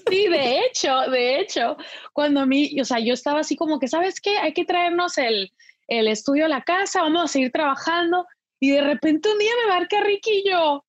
Sí, 0.10 0.28
de 0.30 0.60
hecho, 0.60 1.02
de 1.12 1.42
hecho, 1.42 1.76
cuando 2.14 2.40
a 2.40 2.46
mí, 2.46 2.80
o 2.80 2.86
sea, 2.86 3.00
yo 3.00 3.14
estaba 3.14 3.42
así 3.42 3.58
como 3.58 3.78
que, 3.78 3.90
¿sabes 3.90 4.22
qué? 4.22 4.38
Hay 4.38 4.54
que 4.54 4.64
traernos 4.64 5.18
el, 5.18 5.52
el 5.90 6.08
estudio 6.08 6.46
a 6.46 6.50
la 6.50 6.62
casa, 6.62 7.02
vamos 7.02 7.26
a 7.26 7.28
seguir 7.28 7.52
trabajando. 7.52 8.26
Y 8.62 8.72
de 8.72 8.82
repente 8.82 9.30
un 9.30 9.38
día 9.38 9.52
me 9.66 9.74
marca 9.74 10.00
Ricky 10.02 10.44
y 10.46 10.50
yo, 10.50 10.86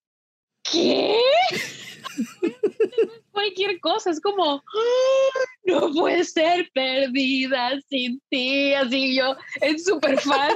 ¿qué? 0.63 1.19
Cualquier 3.33 3.81
cosa, 3.81 4.11
es 4.11 4.21
como, 4.21 4.63
"Ah, 4.65 5.39
no 5.81 5.93
puede 5.93 6.25
ser 6.25 6.71
perdida 6.73 7.79
sin 7.89 8.21
ti, 8.31 8.73
así 8.75 9.17
yo, 9.17 9.37
es 9.61 9.85
súper 9.85 10.19
fan. 10.19 10.53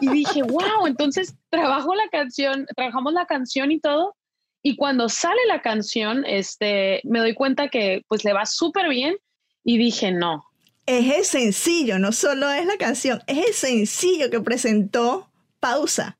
Y 0.00 0.08
dije, 0.08 0.42
wow, 0.42 0.86
entonces 0.86 1.34
trabajo 1.50 1.94
la 1.94 2.08
canción, 2.10 2.66
trabajamos 2.76 3.12
la 3.12 3.26
canción 3.26 3.70
y 3.70 3.80
todo. 3.80 4.16
Y 4.62 4.76
cuando 4.76 5.08
sale 5.08 5.40
la 5.46 5.62
canción, 5.62 6.24
este, 6.26 7.00
me 7.04 7.20
doy 7.20 7.34
cuenta 7.34 7.68
que 7.68 8.02
pues 8.08 8.24
le 8.24 8.32
va 8.32 8.44
súper 8.44 8.88
bien 8.88 9.16
y 9.64 9.78
dije, 9.78 10.10
no, 10.10 10.44
Es 10.86 11.14
el 11.14 11.24
sencillo, 11.24 11.98
no 11.98 12.12
solo 12.12 12.50
es 12.50 12.66
la 12.66 12.76
canción, 12.76 13.22
es 13.26 13.46
el 13.46 13.54
sencillo 13.54 14.30
que 14.30 14.40
presentó 14.40 15.30
Pausa. 15.60 16.18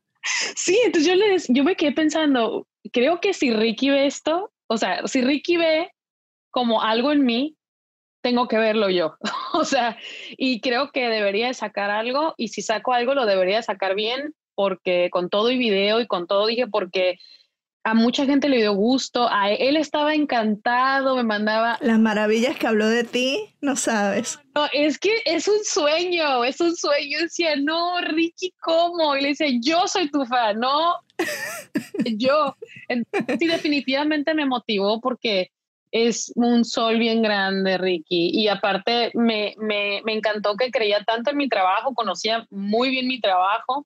Sí, 0.55 0.79
entonces 0.85 1.09
yo, 1.09 1.15
les, 1.15 1.47
yo 1.49 1.63
me 1.63 1.75
quedé 1.75 1.91
pensando, 1.91 2.67
creo 2.93 3.19
que 3.19 3.33
si 3.33 3.51
Ricky 3.51 3.89
ve 3.89 4.05
esto, 4.05 4.51
o 4.67 4.77
sea, 4.77 5.05
si 5.07 5.21
Ricky 5.21 5.57
ve 5.57 5.91
como 6.51 6.81
algo 6.81 7.11
en 7.11 7.25
mí, 7.25 7.57
tengo 8.21 8.47
que 8.47 8.57
verlo 8.57 8.89
yo. 8.89 9.15
o 9.53 9.65
sea, 9.65 9.97
y 10.37 10.61
creo 10.61 10.91
que 10.91 11.09
debería 11.09 11.47
de 11.47 11.53
sacar 11.53 11.89
algo 11.89 12.33
y 12.37 12.49
si 12.49 12.61
saco 12.61 12.93
algo 12.93 13.13
lo 13.13 13.25
debería 13.25 13.57
de 13.57 13.63
sacar 13.63 13.95
bien 13.95 14.33
porque 14.55 15.09
con 15.11 15.29
todo 15.29 15.51
y 15.51 15.57
video 15.57 16.01
y 16.01 16.07
con 16.07 16.27
todo 16.27 16.47
dije 16.47 16.67
porque 16.67 17.17
a 17.83 17.93
mucha 17.93 18.25
gente 18.25 18.49
le 18.49 18.57
dio 18.57 18.73
gusto, 18.73 19.29
a 19.31 19.51
él 19.51 19.77
estaba 19.77 20.13
encantado, 20.13 21.15
me 21.15 21.23
mandaba, 21.23 21.77
Las 21.81 21.97
maravillas 21.97 22.57
que 22.57 22.67
habló 22.67 22.87
de 22.87 23.03
ti, 23.03 23.55
no 23.61 23.75
sabes. 23.75 24.37
No, 24.53 24.67
es 24.73 24.99
que 24.99 25.21
es 25.25 25.47
un 25.47 25.63
sueño, 25.63 26.43
es 26.43 26.59
un 26.59 26.75
sueño. 26.75 27.17
Yo 27.17 27.23
decía, 27.23 27.55
no, 27.55 28.01
Ricky, 28.01 28.53
¿cómo? 28.61 29.15
Y 29.15 29.21
le 29.21 29.29
decía, 29.29 29.47
yo 29.61 29.87
soy 29.87 30.11
tu 30.11 30.25
fan, 30.25 30.59
no, 30.59 30.95
yo. 32.17 32.55
Entonces, 32.89 33.37
sí, 33.39 33.47
definitivamente 33.47 34.33
me 34.33 34.45
motivó 34.45 34.99
porque 34.99 35.51
es 35.91 36.31
un 36.35 36.65
sol 36.65 36.99
bien 36.99 37.21
grande, 37.21 37.77
Ricky. 37.77 38.31
Y 38.33 38.47
aparte, 38.47 39.11
me, 39.13 39.55
me, 39.57 40.01
me 40.05 40.13
encantó 40.13 40.55
que 40.55 40.71
creía 40.71 41.03
tanto 41.03 41.31
en 41.31 41.37
mi 41.37 41.49
trabajo, 41.49 41.93
conocía 41.93 42.45
muy 42.49 42.89
bien 42.89 43.07
mi 43.07 43.19
trabajo 43.19 43.85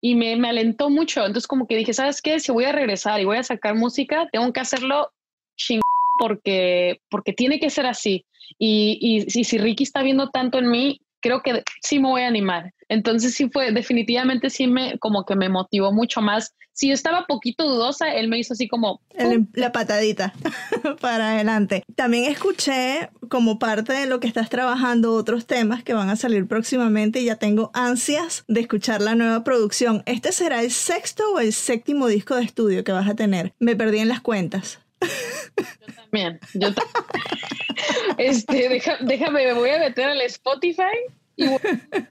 y 0.00 0.14
me, 0.14 0.36
me 0.36 0.48
alentó 0.48 0.90
mucho. 0.90 1.20
Entonces, 1.20 1.46
como 1.46 1.66
que 1.66 1.76
dije, 1.76 1.92
¿sabes 1.92 2.22
qué? 2.22 2.40
Si 2.40 2.52
voy 2.52 2.64
a 2.64 2.72
regresar 2.72 3.20
y 3.20 3.24
voy 3.24 3.36
a 3.36 3.42
sacar 3.42 3.74
música, 3.74 4.28
tengo 4.32 4.52
que 4.52 4.60
hacerlo 4.60 5.12
ching 5.56 5.80
porque, 6.18 7.00
porque 7.10 7.32
tiene 7.32 7.60
que 7.60 7.70
ser 7.70 7.86
así. 7.86 8.24
Y, 8.58 8.98
y, 9.00 9.44
si 9.44 9.58
Ricky 9.58 9.84
está 9.84 10.02
viendo 10.02 10.30
tanto 10.30 10.58
en 10.58 10.70
mí, 10.70 11.00
creo 11.20 11.42
que 11.42 11.62
sí 11.82 11.98
me 11.98 12.08
voy 12.08 12.22
a 12.22 12.28
animar. 12.28 12.72
Entonces 12.88 13.34
sí 13.34 13.48
fue, 13.50 13.72
definitivamente 13.72 14.50
sí 14.50 14.66
me, 14.66 14.98
como 14.98 15.24
que 15.24 15.36
me 15.36 15.48
motivó 15.48 15.92
mucho 15.92 16.20
más. 16.20 16.54
Si 16.72 16.88
yo 16.88 16.94
estaba 16.94 17.26
poquito 17.26 17.68
dudosa, 17.68 18.14
él 18.14 18.28
me 18.28 18.38
hizo 18.38 18.54
así 18.54 18.66
como, 18.68 19.00
El- 19.10 19.46
la 19.52 19.70
patadita 19.72 20.32
para 21.00 21.32
adelante. 21.32 21.82
También 21.94 22.30
escuché 22.30 23.10
como 23.28 23.58
parte 23.58 23.92
de 23.92 24.06
lo 24.06 24.18
que 24.20 24.26
estás 24.28 24.48
trabajando 24.48 25.12
otros 25.12 25.46
temas 25.46 25.82
que 25.82 25.92
van 25.94 26.08
a 26.08 26.16
salir 26.16 26.46
próximamente 26.46 27.20
y 27.20 27.26
ya 27.26 27.36
tengo 27.36 27.70
ansias 27.74 28.44
de 28.48 28.60
escuchar 28.60 29.02
la 29.02 29.14
nueva 29.14 29.44
producción. 29.44 30.02
¿Este 30.06 30.32
será 30.32 30.62
el 30.62 30.70
sexto 30.70 31.34
o 31.34 31.40
el 31.40 31.52
séptimo 31.52 32.06
disco 32.06 32.34
de 32.36 32.44
estudio 32.44 32.82
que 32.82 32.92
vas 32.92 33.08
a 33.08 33.14
tener? 33.14 33.52
Me 33.58 33.76
perdí 33.76 33.98
en 33.98 34.08
las 34.08 34.20
cuentas. 34.22 34.78
también, 35.96 36.40
yo 36.54 36.72
ta- 36.72 36.82
este, 38.18 38.68
deja- 38.68 38.98
déjame, 39.00 39.44
me 39.46 39.52
voy 39.54 39.70
a 39.70 39.78
meter 39.78 40.08
al 40.08 40.20
Spotify 40.22 40.82
y 41.36 41.46
voy 41.46 41.58
a 41.92 42.08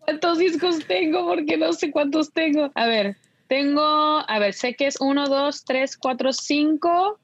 cuántos 0.00 0.38
discos 0.38 0.78
tengo 0.86 1.26
porque 1.26 1.56
no 1.56 1.72
sé 1.72 1.90
cuántos 1.90 2.32
tengo. 2.32 2.70
A 2.74 2.86
ver, 2.86 3.16
tengo, 3.48 3.82
a 4.28 4.38
ver, 4.38 4.54
sé 4.54 4.74
que 4.74 4.86
es 4.86 4.96
uno, 5.00 5.28
dos, 5.28 5.64
tres, 5.64 5.96
cuatro, 5.96 6.32
cinco, 6.32 7.18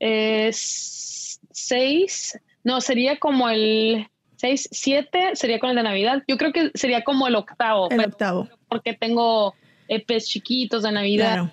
eh, 0.00 0.48
s- 0.48 1.38
seis, 1.50 2.38
no, 2.64 2.80
sería 2.80 3.18
como 3.18 3.48
el 3.48 4.08
seis, 4.36 4.68
siete, 4.70 5.30
sería 5.34 5.58
con 5.58 5.70
el 5.70 5.76
de 5.76 5.82
Navidad. 5.82 6.22
Yo 6.28 6.36
creo 6.36 6.52
que 6.52 6.70
sería 6.74 7.02
como 7.04 7.26
el 7.26 7.34
octavo, 7.34 7.88
El 7.90 8.00
octavo. 8.04 8.48
porque 8.68 8.94
tengo 8.94 9.54
EPs 9.88 10.26
chiquitos 10.28 10.82
de 10.82 10.92
Navidad. 10.92 11.32
Claro. 11.34 11.50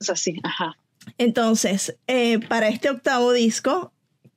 Es 0.00 0.10
así, 0.10 0.36
ajá. 0.44 0.76
Entonces, 1.16 1.96
eh, 2.06 2.38
para 2.38 2.68
este 2.68 2.90
octavo 2.90 3.32
disco, 3.32 3.92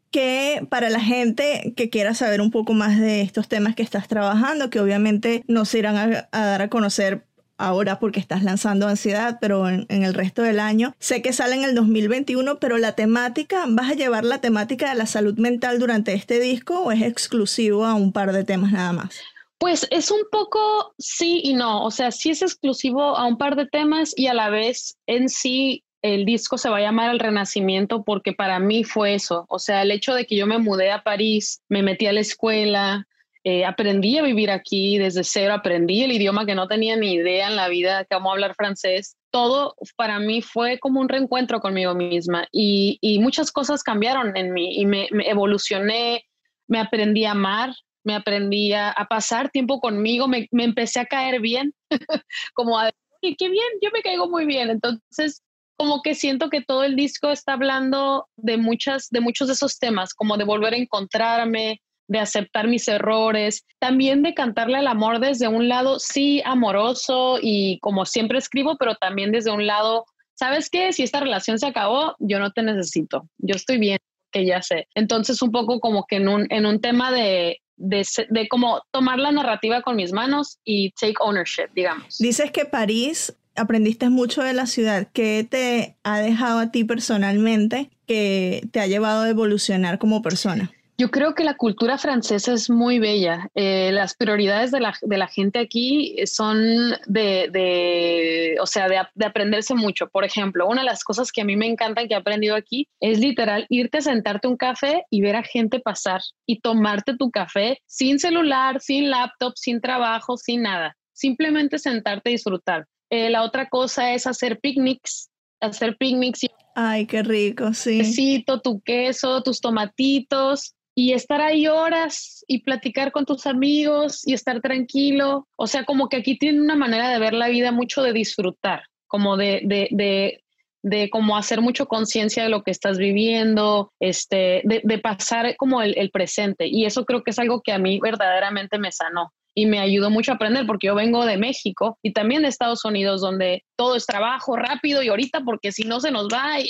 que 0.10 0.66
para 0.70 0.90
la 0.90 1.00
gente 1.00 1.74
que 1.78 1.90
quiera 1.90 2.14
saber 2.14 2.42
un 2.42 2.52
poco 2.52 2.74
más 2.74 3.00
de 3.00 3.22
estos 3.22 3.48
temas 3.48 3.76
que 3.76 3.84
estás 3.84 4.08
trabajando, 4.08 4.70
que 4.70 4.80
obviamente 4.80 5.44
no 5.48 5.64
se 5.66 5.80
irán 5.80 5.96
a, 5.98 6.28
a 6.32 6.46
dar 6.46 6.62
a 6.64 6.70
conocer 6.70 7.26
ahora 7.62 8.00
porque 8.00 8.20
estás 8.20 8.44
lanzando 8.44 8.88
ansiedad, 8.88 9.38
pero 9.39 9.70
en, 9.70 9.86
el 9.89 10.13
resto 10.13 10.41
del 10.41 10.60
año. 10.60 10.96
Sé 11.00 11.22
que 11.22 11.34
sale 11.34 11.56
en 11.56 11.63
el 11.63 11.75
2021, 11.75 12.60
pero 12.60 12.77
la 12.77 12.94
temática, 12.94 13.65
¿vas 13.68 13.91
a 13.91 13.96
llevar 13.96 14.25
la 14.25 14.41
temática 14.41 14.89
de 14.89 14.96
la 14.96 15.06
salud 15.06 15.38
mental 15.38 15.80
durante 15.80 16.13
este 16.13 16.39
disco 16.39 16.80
o 16.82 16.91
es 16.91 17.01
exclusivo 17.01 17.86
a 17.86 17.94
un 17.94 18.12
par 18.12 18.34
de 18.34 18.44
temas 18.44 18.72
nada 18.72 18.94
más? 18.94 19.20
Pues 19.58 19.88
es 19.91 20.10
un 20.10 20.22
poco 20.32 20.96
sí 20.98 21.41
y 21.44 21.53
no, 21.53 21.86
o 21.86 21.91
sea, 21.91 22.12
sí 22.12 22.32
es 22.32 22.41
exclusivo 22.41 23.15
a 23.15 23.27
un 23.27 23.38
par 23.38 23.56
de 23.56 23.68
temas 23.68 24.13
y 24.15 24.25
a 24.25 24.34
la 24.34 24.50
vez 24.50 24.98
en 25.06 25.30
sí 25.30 25.84
el 26.01 26.25
disco 26.25 26.58
se 26.58 26.70
va 26.70 26.77
a 26.77 26.82
llamar 26.82 27.12
El 27.12 27.20
Renacimiento 27.20 28.03
porque 28.03 28.34
para 28.34 28.60
mí 28.60 28.84
fue 28.84 29.13
eso, 29.13 29.46
o 29.50 29.60
sea, 29.60 29.84
el 29.84 29.91
hecho 29.91 30.15
de 30.15 30.25
que 30.25 30.36
yo 30.36 30.48
me 30.48 30.58
mudé 30.58 30.91
a 30.91 31.03
París, 31.03 31.62
me 31.70 31.84
metí 31.84 32.08
a 32.08 32.13
la 32.13 32.22
escuela, 32.22 33.08
eh, 33.44 33.66
aprendí 33.66 34.20
a 34.20 34.22
vivir 34.24 34.52
aquí 34.52 35.00
desde 35.00 35.24
cero, 35.24 35.54
aprendí 35.54 36.04
el 36.04 36.12
idioma 36.12 36.46
que 36.46 36.54
no 36.54 36.68
tenía 36.68 36.96
ni 36.96 37.14
idea 37.14 37.48
en 37.48 37.56
la 37.56 37.70
vida, 37.70 38.06
cómo 38.06 38.32
hablar 38.32 38.54
francés. 38.54 39.18
Todo 39.32 39.76
para 39.96 40.20
mí 40.20 40.42
fue 40.42 40.78
como 40.78 41.00
un 41.00 41.10
reencuentro 41.10 41.60
conmigo 41.60 41.96
misma 41.96 42.48
y, 42.52 43.00
y 43.02 43.18
muchas 43.20 43.52
cosas 43.52 43.82
cambiaron 43.82 44.38
en 44.38 44.54
mí 44.54 44.76
y 44.80 44.86
me, 44.86 45.08
evolucioné, 45.26 46.24
me 46.68 46.80
aprendí 46.80 47.26
a 47.26 47.32
amar, 47.32 47.74
me 48.04 48.14
aprendí 48.14 48.74
a, 48.74 48.94
pasar 49.10 49.50
tiempo 49.50 49.80
conmigo, 49.80 50.28
me, 50.28 50.48
me, 50.52 50.64
empecé 50.64 51.00
a 51.00 51.06
caer 51.06 51.42
bien, 51.42 51.74
como 52.54 52.78
a 52.78 52.86
decir, 52.86 53.36
qué 53.38 53.50
bien, 53.50 53.68
yo 53.82 53.90
me 53.92 54.04
caigo 54.04 54.30
muy 54.30 54.46
bien. 54.46 54.70
Entonces, 54.70 55.42
como 55.78 56.04
que 56.04 56.14
siento 56.14 56.52
que 56.52 56.62
todo 56.62 56.84
el 56.84 56.96
disco 56.96 57.32
está 57.32 57.54
hablando 57.54 58.28
de 58.36 58.58
muchas, 58.58 59.10
de 59.10 59.20
muchos 59.20 59.48
de 59.48 59.56
esos 59.56 59.80
temas, 59.80 60.14
como 60.14 60.38
de 60.38 60.44
volver 60.44 60.76
a 60.76 60.78
encontrarme, 60.78 61.82
de 62.12 62.20
aceptar 62.20 62.68
mis 62.68 62.89
errores, 62.89 63.63
también 63.80 64.22
de 64.22 64.34
cantarle 64.34 64.77
al 64.77 64.88
amor 64.88 65.22
desde 65.22 65.48
un 65.48 65.70
lado, 65.70 65.98
sí, 65.98 66.41
amoroso 66.44 67.39
y 67.41 67.80
como 67.80 68.06
siempre 68.06 68.38
escribo, 68.38 68.75
pero 68.77 68.96
también 68.96 69.32
desde 69.32 69.50
un 69.50 69.65
lado, 69.65 70.03
¿sabes 70.34 70.70
qué? 70.70 70.91
Si 70.91 71.03
esta 71.03 71.22
relación 71.22 71.58
se 71.58 71.68
acabó, 71.68 72.18
yo 72.20 72.39
no 72.39 72.51
te 72.51 72.63
necesito, 72.63 73.30
yo 73.38 73.56
estoy 73.56 73.77
bien, 73.77 73.98
que 74.30 74.46
ya 74.46 74.62
sé. 74.62 74.89
Entonces, 74.94 75.41
un 75.41 75.51
poco 75.51 75.80
como 75.80 76.06
que 76.06 76.18
en 76.18 76.27
un, 76.27 76.48
en 76.50 76.65
un 76.65 76.82
tema 76.82 77.13
de, 77.13 77.62
de, 77.77 78.06
de 78.30 78.48
como 78.50 78.82
tomar 78.91 79.18
la 79.18 79.32
narrativa 79.32 79.82
con 79.82 79.96
mis 79.96 80.12
manos 80.12 80.60
y 80.65 80.91
take 81.00 81.15
ownership, 81.22 81.70
digamos. 81.74 82.18
Dices 82.18 82.51
que 82.51 82.65
París 82.65 83.38
aprendiste 83.56 84.10
mucho 84.10 84.44
de 84.44 84.51
la 84.51 84.65
ciudad. 84.65 85.08
¿Qué 85.13 85.48
te 85.50 85.96
ha 86.03 86.20
dejado 86.20 86.60
a 86.60 86.72
ti 86.72 86.84
personalmente 86.84 87.89
que 88.06 88.68
te 88.74 88.82
ha 88.82 88.88
llevado 88.88 89.22
a 89.22 89.30
evolucionar 89.30 89.98
como 89.98 90.22
persona? 90.22 90.74
Yo 90.98 91.10
creo 91.10 91.34
que 91.34 91.44
la 91.44 91.56
cultura 91.56 91.98
francesa 91.98 92.54
es 92.54 92.70
muy 92.70 93.00
bella. 93.00 93.50
Eh, 93.56 93.92
las 93.92 94.16
prioridades 94.16 94.72
de 94.72 94.80
la, 94.80 94.94
de 95.02 95.18
la, 95.18 95.28
gente 95.28 95.60
aquí 95.60 96.16
son 96.26 96.92
de, 97.08 97.50
de 97.52 98.56
o 98.62 98.68
sea, 98.68 98.88
de, 98.88 99.02
de, 99.16 99.26
aprenderse 99.26 99.74
mucho. 99.74 100.08
Por 100.08 100.26
ejemplo, 100.26 100.68
una 100.68 100.82
de 100.82 100.86
las 100.86 101.04
cosas 101.04 101.32
que 101.32 101.42
a 101.42 101.46
mí 101.46 101.56
me 101.56 101.66
encantan 101.66 102.08
que 102.08 102.14
he 102.14 102.18
aprendido 102.18 102.56
aquí 102.56 102.88
es 103.00 103.20
literal 103.20 103.66
irte 103.70 103.98
a 103.98 104.02
sentarte 104.02 104.48
un 104.48 104.58
café 104.58 105.06
y 105.10 105.22
ver 105.22 105.36
a 105.36 105.44
gente 105.44 105.80
pasar 105.80 106.22
y 106.46 106.60
tomarte 106.60 107.18
tu 107.18 107.32
café 107.32 107.80
sin 107.88 108.20
celular, 108.20 108.80
sin 108.80 109.10
laptop, 109.10 109.54
sin 109.56 109.82
trabajo, 109.82 110.38
sin 110.38 110.64
nada. 110.64 110.96
Simplemente 111.14 111.80
sentarte 111.80 112.30
y 112.30 112.34
disfrutar. 112.34 112.86
Eh, 113.10 113.30
la 113.30 113.44
otra 113.44 113.68
cosa 113.68 114.14
es 114.14 114.28
hacer 114.28 114.60
picnics, 114.60 115.30
hacer 115.60 115.98
picnics. 115.98 116.42
Ay, 116.76 117.06
qué 117.06 117.24
rico, 117.24 117.74
sí. 117.74 118.46
Tu 118.64 118.82
queso, 118.82 119.44
tus 119.44 119.60
tomatitos, 119.60 120.76
y 120.96 121.14
estar 121.14 121.42
ahí 121.42 121.68
horas 121.68 122.44
y 122.48 122.64
platicar 122.64 123.12
con 123.12 123.26
tus 123.26 123.46
amigos 123.48 124.28
y 124.28 124.34
estar 124.34 124.62
tranquilo. 124.62 125.48
O 125.56 125.68
sea, 125.68 125.86
como 125.86 126.10
que 126.10 126.18
aquí 126.18 126.38
tienen 126.38 126.62
una 126.62 126.76
manera 126.76 127.10
de 127.10 127.20
ver 127.20 127.34
la 127.34 127.48
vida 127.48 127.72
mucho 127.72 128.02
de 128.02 128.14
disfrutar, 128.14 128.84
como 129.08 129.38
de, 129.38 129.62
de, 129.64 129.88
de, 129.92 130.44
de 130.84 131.10
como 131.10 131.38
hacer 131.38 131.62
mucho 131.62 131.88
conciencia 131.88 132.44
de 132.44 132.50
lo 132.50 132.64
que 132.64 132.72
estás 132.72 132.98
viviendo, 132.98 133.92
este, 134.00 134.62
de, 134.66 134.82
de 134.84 134.98
pasar 135.00 135.56
como 135.56 135.82
el, 135.82 135.98
el, 135.98 136.12
presente. 136.12 136.68
Y 136.68 136.86
eso 136.86 137.06
creo 137.06 137.24
que 137.24 137.32
es 137.32 137.40
algo 137.40 137.62
que 137.62 137.72
a 137.72 137.80
mí 137.80 138.00
verdaderamente 138.00 138.77
me 138.77 138.92
sanó 138.92 139.32
y 139.54 139.66
me 139.66 139.80
ayudó 139.80 140.10
mucho 140.10 140.32
a 140.32 140.36
aprender 140.36 140.66
porque 140.66 140.88
yo 140.88 140.96
vengo 140.96 141.25
de 141.25 141.38
México 141.38 141.98
y 142.01 142.14
también 142.14 142.42
de 142.42 142.48
Estados 142.48 142.86
Unidos 142.86 143.22
donde 143.22 143.64
todo 143.75 143.96
es 143.96 144.06
trabajo 144.06 144.56
rápido 144.56 145.04
y 145.04 145.10
ahorita 145.10 145.42
porque 145.42 145.72
si 145.72 145.84
no 145.84 146.00
se 146.00 146.12
nos 146.12 146.27
va 146.30 146.60
y, 146.60 146.70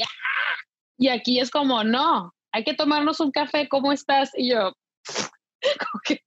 y 0.98 1.10
aquí 1.10 1.40
es 1.40 1.52
como 1.52 1.84
no, 1.84 2.34
hay 2.52 2.64
que 2.64 2.74
tomarnos 2.74 3.20
un 3.20 3.32
café, 3.32 3.68
¿cómo 3.70 3.92
estás? 3.92 4.32
Y 4.36 4.52
yo, 4.52 4.74
que, 6.04 6.22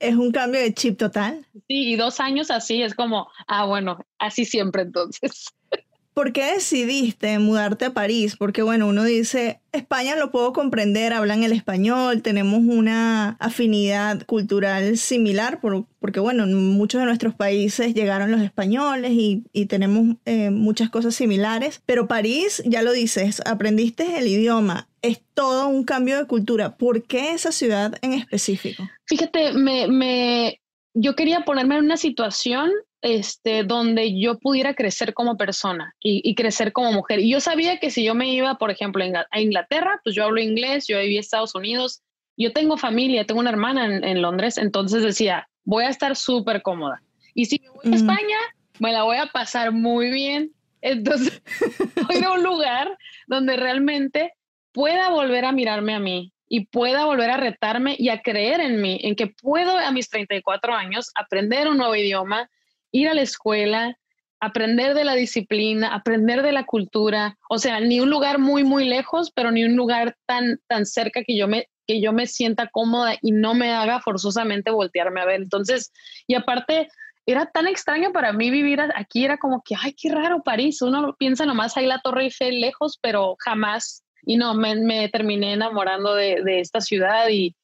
es 0.00 0.16
un 0.16 0.32
cambio 0.32 0.60
de 0.60 0.74
chip 0.74 0.98
total. 0.98 1.46
Sí, 1.68 1.92
y 1.92 1.96
dos 1.96 2.20
años 2.20 2.50
así 2.50 2.82
es 2.82 2.94
como, 2.94 3.28
ah, 3.46 3.64
bueno, 3.66 3.98
así 4.18 4.44
siempre 4.44 4.82
entonces. 4.82 5.46
¿Por 6.14 6.32
qué 6.32 6.54
decidiste 6.54 7.38
mudarte 7.38 7.84
a 7.84 7.92
París? 7.92 8.36
Porque 8.36 8.62
bueno, 8.62 8.88
uno 8.88 9.04
dice, 9.04 9.60
España 9.70 10.16
lo 10.16 10.32
puedo 10.32 10.52
comprender, 10.52 11.12
hablan 11.12 11.44
el 11.44 11.52
español, 11.52 12.22
tenemos 12.22 12.62
una 12.64 13.36
afinidad 13.38 14.26
cultural 14.26 14.96
similar, 14.96 15.60
por, 15.60 15.86
porque 16.00 16.18
bueno, 16.18 16.42
en 16.42 16.54
muchos 16.54 17.00
de 17.00 17.06
nuestros 17.06 17.34
países 17.34 17.94
llegaron 17.94 18.32
los 18.32 18.40
españoles 18.40 19.12
y, 19.12 19.44
y 19.52 19.66
tenemos 19.66 20.16
eh, 20.24 20.50
muchas 20.50 20.90
cosas 20.90 21.14
similares, 21.14 21.82
pero 21.86 22.08
París, 22.08 22.62
ya 22.66 22.82
lo 22.82 22.92
dices, 22.92 23.40
aprendiste 23.46 24.18
el 24.18 24.26
idioma, 24.26 24.88
es 25.02 25.20
todo 25.34 25.68
un 25.68 25.84
cambio 25.84 26.18
de 26.18 26.26
cultura. 26.26 26.76
¿Por 26.76 27.04
qué 27.04 27.30
esa 27.30 27.52
ciudad 27.52 27.94
en 28.02 28.14
específico? 28.14 28.88
Fíjate, 29.06 29.52
me, 29.52 29.86
me, 29.86 30.60
yo 30.94 31.14
quería 31.14 31.44
ponerme 31.44 31.76
en 31.76 31.84
una 31.84 31.96
situación 31.96 32.70
este, 33.00 33.64
donde 33.64 34.18
yo 34.18 34.38
pudiera 34.38 34.74
crecer 34.74 35.14
como 35.14 35.36
persona 35.36 35.94
y, 36.00 36.20
y, 36.28 36.34
crecer 36.34 36.72
como 36.72 36.92
mujer. 36.92 37.20
Y 37.20 37.30
yo 37.30 37.40
sabía 37.40 37.78
que 37.78 37.90
si 37.90 38.04
yo 38.04 38.14
me 38.14 38.32
iba, 38.32 38.56
por 38.56 38.70
ejemplo, 38.70 39.04
a 39.30 39.40
Inglaterra, 39.40 40.00
pues 40.02 40.16
yo 40.16 40.24
hablo 40.24 40.40
inglés, 40.40 40.86
yo 40.88 40.98
viví 40.98 41.14
en 41.14 41.20
Estados 41.20 41.54
Unidos, 41.54 42.02
yo 42.36 42.52
tengo 42.52 42.76
familia, 42.76 43.24
tengo 43.24 43.40
una 43.40 43.50
hermana 43.50 43.86
en, 43.86 44.04
en 44.04 44.22
Londres, 44.22 44.58
entonces 44.58 45.02
decía, 45.02 45.48
voy 45.64 45.84
a 45.84 45.90
estar 45.90 46.16
súper 46.16 46.62
cómoda. 46.62 47.02
Y 47.34 47.44
si 47.44 47.60
me 47.60 47.68
voy 47.68 47.80
a 47.84 47.88
mm. 47.90 47.94
España, 47.94 48.38
me 48.78 48.92
la 48.92 49.02
voy 49.02 49.18
a 49.18 49.26
pasar 49.26 49.72
muy 49.72 50.10
bien. 50.10 50.52
Entonces, 50.80 51.42
voy 52.08 52.22
a 52.24 52.32
un 52.32 52.42
lugar 52.42 52.96
donde 53.26 53.56
realmente 53.56 54.32
pueda 54.72 55.10
volver 55.10 55.44
a 55.44 55.52
mirarme 55.52 55.94
a 55.94 55.98
mí 55.98 56.32
y 56.48 56.66
pueda 56.66 57.04
volver 57.04 57.30
a 57.30 57.36
retarme 57.36 57.96
y 57.98 58.08
a 58.08 58.22
creer 58.22 58.60
en 58.60 58.80
mí, 58.80 58.98
en 59.02 59.14
que 59.14 59.26
puedo 59.26 59.76
a 59.76 59.90
mis 59.92 60.08
34 60.08 60.74
años 60.74 61.10
aprender 61.14 61.68
un 61.68 61.76
nuevo 61.76 61.94
idioma, 61.94 62.48
ir 62.92 63.08
a 63.08 63.14
la 63.14 63.22
escuela, 63.22 63.96
aprender 64.40 64.94
de 64.94 65.04
la 65.04 65.14
disciplina, 65.14 65.94
aprender 65.94 66.42
de 66.42 66.52
la 66.52 66.64
cultura, 66.64 67.36
o 67.48 67.58
sea, 67.58 67.80
ni 67.80 68.00
un 68.00 68.10
lugar 68.10 68.38
muy, 68.38 68.64
muy 68.64 68.84
lejos, 68.84 69.32
pero 69.34 69.50
ni 69.50 69.64
un 69.64 69.76
lugar 69.76 70.16
tan, 70.26 70.60
tan 70.68 70.86
cerca 70.86 71.22
que 71.24 71.36
yo 71.36 71.48
me 71.48 71.66
que 71.88 72.02
yo 72.02 72.12
me 72.12 72.26
sienta 72.26 72.68
cómoda 72.68 73.14
y 73.22 73.32
no 73.32 73.54
me 73.54 73.72
haga 73.72 73.98
forzosamente 74.00 74.70
voltearme 74.70 75.22
a 75.22 75.24
ver. 75.24 75.40
Entonces, 75.40 75.90
y 76.26 76.34
aparte, 76.34 76.88
era 77.24 77.46
tan 77.46 77.66
extraño 77.66 78.12
para 78.12 78.32
mí 78.32 78.50
vivir 78.50 78.80
aquí, 78.94 79.24
era 79.24 79.38
como 79.38 79.62
que, 79.62 79.74
ay, 79.74 79.94
qué 79.94 80.10
raro 80.10 80.42
París, 80.42 80.82
uno 80.82 81.14
piensa 81.18 81.46
nomás 81.46 81.76
ahí 81.76 81.86
la 81.86 82.00
Torre 82.00 82.24
Eiffel 82.24 82.60
lejos, 82.60 82.98
pero 83.00 83.36
jamás, 83.38 84.04
y 84.22 84.36
no, 84.36 84.54
me, 84.54 84.76
me 84.76 85.08
terminé 85.08 85.54
enamorando 85.54 86.14
de, 86.14 86.42
de, 86.42 86.60
esta 86.60 86.80
ciudad 86.80 87.28
y 87.28 87.54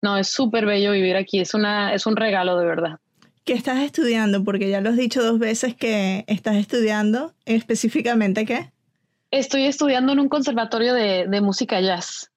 no, 0.00 0.16
es 0.16 0.28
súper 0.28 0.66
bello 0.66 0.92
vivir 0.92 1.16
aquí, 1.16 1.40
es, 1.40 1.54
una, 1.54 1.94
es 1.94 2.06
un 2.06 2.16
regalo 2.16 2.58
de 2.58 2.66
verdad. 2.66 2.98
¿Qué 3.44 3.54
estás 3.54 3.82
estudiando? 3.82 4.44
Porque 4.44 4.70
ya 4.70 4.80
lo 4.80 4.90
has 4.90 4.96
dicho 4.96 5.22
dos 5.22 5.38
veces 5.38 5.74
que 5.74 6.24
estás 6.28 6.56
estudiando. 6.56 7.34
¿Específicamente 7.44 8.44
qué? 8.44 8.70
Estoy 9.32 9.64
estudiando 9.64 10.12
en 10.12 10.20
un 10.20 10.28
conservatorio 10.28 10.94
de, 10.94 11.26
de 11.26 11.40
música 11.40 11.80
jazz. 11.80 12.30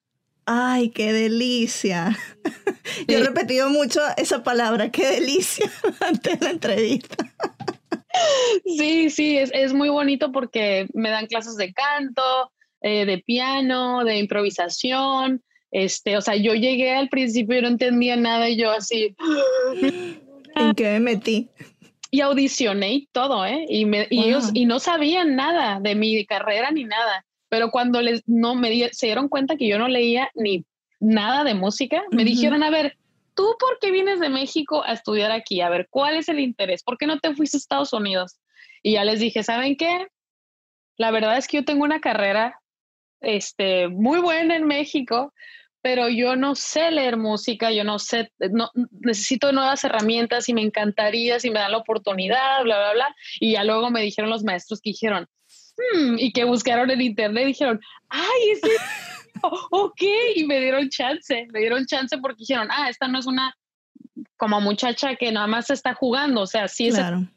¡Ay, 0.46 0.90
qué 0.90 1.12
delicia! 1.12 2.16
Sí. 2.44 3.04
Yo 3.08 3.18
he 3.18 3.24
repetido 3.24 3.68
mucho 3.68 4.00
esa 4.16 4.42
palabra, 4.42 4.90
qué 4.90 5.06
delicia, 5.06 5.70
antes 6.00 6.40
de 6.40 6.44
la 6.44 6.52
entrevista. 6.52 7.16
Sí, 8.64 9.10
sí, 9.10 9.36
es, 9.38 9.50
es 9.52 9.74
muy 9.74 9.88
bonito 9.88 10.32
porque 10.32 10.86
me 10.94 11.10
dan 11.10 11.26
clases 11.26 11.56
de 11.56 11.72
canto, 11.72 12.22
eh, 12.80 13.04
de 13.04 13.18
piano, 13.18 14.04
de 14.04 14.18
improvisación. 14.18 15.42
Este, 15.70 16.16
o 16.16 16.20
sea, 16.20 16.36
yo 16.36 16.54
llegué 16.54 16.94
al 16.94 17.08
principio 17.08 17.58
y 17.58 17.62
no 17.62 17.68
entendía 17.68 18.16
nada 18.16 18.48
y 18.48 18.56
yo 18.56 18.70
así, 18.70 19.14
¿En 20.56 20.74
qué 20.74 20.84
me 20.84 21.00
metí? 21.00 21.50
Y 22.10 22.20
audicioné 22.20 22.92
y 22.92 23.06
todo, 23.12 23.44
¿eh? 23.44 23.64
Y, 23.68 23.84
me, 23.84 24.06
y 24.10 24.16
wow. 24.16 24.26
ellos 24.26 24.50
y 24.54 24.64
no 24.66 24.78
sabían 24.78 25.36
nada 25.36 25.80
de 25.80 25.94
mi 25.94 26.24
carrera 26.24 26.70
ni 26.70 26.84
nada. 26.84 27.24
Pero 27.48 27.70
cuando 27.70 28.00
les, 28.00 28.22
no, 28.26 28.54
me 28.54 28.70
di, 28.70 28.88
se 28.92 29.06
dieron 29.06 29.28
cuenta 29.28 29.56
que 29.56 29.68
yo 29.68 29.78
no 29.78 29.88
leía 29.88 30.30
ni 30.34 30.64
nada 30.98 31.44
de 31.44 31.54
música, 31.54 32.02
me 32.10 32.22
uh 32.22 32.26
-huh. 32.26 32.28
dijeron, 32.28 32.62
a 32.62 32.70
ver, 32.70 32.96
¿tú 33.34 33.44
por 33.58 33.78
qué 33.80 33.90
vienes 33.90 34.18
de 34.18 34.28
México 34.28 34.82
a 34.82 34.92
estudiar 34.92 35.30
aquí? 35.30 35.60
A 35.60 35.68
ver, 35.68 35.86
¿cuál 35.90 36.16
es 36.16 36.28
el 36.28 36.40
interés? 36.40 36.82
¿Por 36.82 36.96
qué 36.96 37.06
no 37.06 37.18
te 37.20 37.34
fuiste 37.34 37.56
a 37.56 37.58
Estados 37.58 37.92
Unidos? 37.92 38.38
Y 38.82 38.92
ya 38.92 39.04
les 39.04 39.20
dije, 39.20 39.42
¿saben 39.42 39.76
qué? 39.76 40.06
La 40.96 41.10
verdad 41.10 41.36
es 41.36 41.46
que 41.46 41.58
yo 41.58 41.64
tengo 41.64 41.84
una 41.84 42.00
carrera 42.00 42.60
este, 43.20 43.88
muy 43.88 44.20
buena 44.20 44.56
en 44.56 44.66
México, 44.66 45.32
pero 45.86 46.08
yo 46.08 46.34
no 46.34 46.56
sé 46.56 46.90
leer 46.90 47.16
música, 47.16 47.70
yo 47.70 47.84
no 47.84 48.00
sé, 48.00 48.32
no, 48.50 48.72
necesito 48.90 49.52
nuevas 49.52 49.84
herramientas 49.84 50.48
y 50.48 50.52
me 50.52 50.62
encantaría 50.62 51.38
si 51.38 51.48
me 51.48 51.60
dan 51.60 51.70
la 51.70 51.78
oportunidad, 51.78 52.64
bla, 52.64 52.76
bla, 52.76 52.92
bla. 52.92 53.16
Y 53.38 53.52
ya 53.52 53.62
luego 53.62 53.88
me 53.88 54.00
dijeron 54.00 54.28
los 54.28 54.42
maestros 54.42 54.80
que 54.80 54.90
dijeron, 54.90 55.28
"Hmm", 55.76 56.16
y 56.18 56.32
que 56.32 56.42
buscaron 56.42 56.90
en 56.90 57.02
internet 57.02 57.44
y 57.44 57.46
dijeron, 57.46 57.80
ay, 58.08 58.50
ese, 58.50 58.68
ok, 59.70 60.02
y 60.34 60.44
me 60.48 60.58
dieron 60.58 60.88
chance, 60.88 61.46
me 61.52 61.60
dieron 61.60 61.86
chance 61.86 62.18
porque 62.18 62.38
dijeron, 62.40 62.66
ah, 62.72 62.90
esta 62.90 63.06
no 63.06 63.20
es 63.20 63.26
una 63.26 63.54
como 64.36 64.60
muchacha 64.60 65.14
que 65.14 65.30
nada 65.30 65.46
más 65.46 65.70
está 65.70 65.94
jugando, 65.94 66.40
o 66.40 66.46
sea, 66.48 66.66
sí 66.66 66.88
es 66.88 66.96
Claro. 66.96 67.28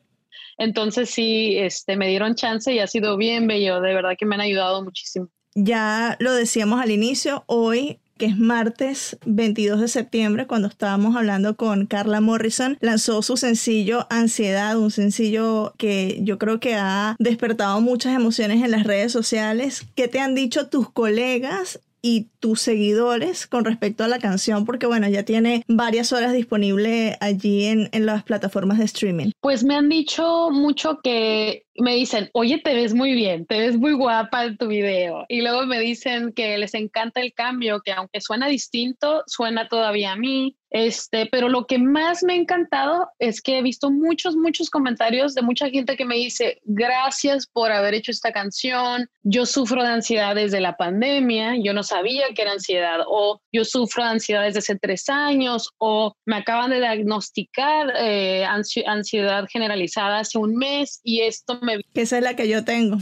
entonces 0.58 1.12
sí, 1.12 1.56
este, 1.60 1.98
me 1.98 2.08
dieron 2.08 2.34
chance 2.34 2.74
y 2.74 2.80
ha 2.80 2.88
sido 2.88 3.16
bien 3.16 3.46
bello, 3.46 3.80
de 3.80 3.94
verdad 3.94 4.16
que 4.18 4.26
me 4.26 4.34
han 4.34 4.42
ayudado 4.42 4.84
muchísimo. 4.84 5.30
Ya 5.54 6.16
lo 6.20 6.34
decíamos 6.34 6.82
al 6.82 6.90
inicio, 6.90 7.44
hoy 7.46 8.00
que 8.20 8.26
es 8.28 8.38
martes 8.38 9.18
22 9.26 9.80
de 9.80 9.88
septiembre, 9.88 10.46
cuando 10.46 10.68
estábamos 10.68 11.16
hablando 11.16 11.56
con 11.56 11.88
Carla 11.88 12.22
Morrison, 12.22 12.78
lanzó 12.82 13.24
su 13.24 13.38
sencillo 13.38 14.06
Ansiedad, 14.12 14.78
un 14.78 14.92
sencillo 14.92 15.74
que 15.78 16.20
yo 16.22 16.38
creo 16.38 16.60
que 16.60 16.76
ha 16.76 17.16
despertado 17.18 17.80
muchas 17.82 18.14
emociones 18.14 18.62
en 18.62 18.72
las 18.72 18.84
redes 18.84 19.14
sociales. 19.14 19.88
¿Qué 19.96 20.08
te 20.10 20.20
han 20.20 20.36
dicho 20.36 20.68
tus 20.68 20.92
colegas 20.92 21.80
y 22.02 22.28
tus 22.40 22.62
seguidores 22.62 23.48
con 23.48 23.64
respecto 23.64 24.04
a 24.04 24.10
la 24.10 24.20
canción? 24.20 24.66
Porque 24.66 24.86
bueno, 24.86 25.08
ya 25.08 25.24
tiene 25.24 25.64
varias 25.68 26.12
horas 26.12 26.34
disponible 26.34 27.18
allí 27.22 27.66
en, 27.66 27.90
en 27.94 28.06
las 28.06 28.24
plataformas 28.24 28.80
de 28.80 28.86
streaming. 28.86 29.32
Pues 29.40 29.64
me 29.64 29.76
han 29.76 29.88
dicho 29.88 30.50
mucho 30.52 31.00
que 31.02 31.64
me 31.80 31.96
dicen, 31.96 32.30
oye, 32.34 32.60
te 32.60 32.74
ves 32.74 32.94
muy 32.94 33.14
bien, 33.14 33.46
te 33.46 33.60
ves 33.60 33.78
muy 33.78 33.94
guapa 33.94 34.46
en 34.46 34.58
tu 34.58 34.68
video. 34.68 35.26
Y 35.28 35.42
luego 35.42 35.66
me 35.66 35.80
dicen 35.80 36.34
que 36.34 36.58
les 36.58 36.74
encanta 36.74 37.22
el 37.22 37.34
cambio, 37.34 37.82
que 37.82 37.92
aunque 37.92 38.22
suena 38.22 38.48
distinto, 38.48 39.24
suena 39.28 39.68
todavía 39.68 40.12
a 40.12 40.16
mí. 40.16 40.56
Este, 40.72 41.26
pero 41.26 41.50
lo 41.50 41.66
que 41.66 41.80
más 41.80 42.22
me 42.24 42.34
ha 42.34 42.36
encantado 42.36 43.10
es 43.18 43.42
que 43.42 43.58
he 43.58 43.64
visto 43.64 43.90
muchos, 43.90 44.36
muchos 44.36 44.70
comentarios 44.70 45.34
de 45.34 45.42
mucha 45.42 45.68
gente 45.70 45.98
que 45.98 46.06
me 46.06 46.14
dice, 46.16 46.60
gracias 46.64 47.48
por 47.48 47.72
haber 47.72 47.96
hecho 47.96 48.12
esta 48.12 48.32
canción. 48.32 49.10
Yo 49.24 49.48
sufro 49.48 49.82
de 49.82 49.90
ansiedad 49.90 50.36
desde 50.36 50.62
la 50.62 50.78
pandemia, 50.78 51.56
yo 51.58 51.74
no 51.74 51.82
sabía 51.82 52.26
que 52.36 52.44
era 52.44 52.52
ansiedad, 52.52 53.00
o 53.08 53.42
yo 53.52 53.66
sufro 53.66 54.04
de 54.04 54.12
ansiedad 54.12 54.44
desde 54.44 54.60
hace 54.60 54.78
tres 54.78 55.10
años, 55.10 55.72
o 55.80 56.14
me 56.26 56.36
acaban 56.36 56.70
de 56.70 56.78
diagnosticar 56.78 57.92
eh, 57.98 58.46
ansi- 58.48 58.86
ansiedad 58.86 59.46
generalizada 59.52 60.20
hace 60.20 60.38
un 60.38 60.56
mes 60.56 61.00
y 61.04 61.22
esto 61.22 61.60
me 61.64 61.69
Que 61.94 62.02
esa 62.02 62.18
es 62.18 62.24
la 62.24 62.36
que 62.36 62.48
yo 62.48 62.64
tengo. 62.64 62.98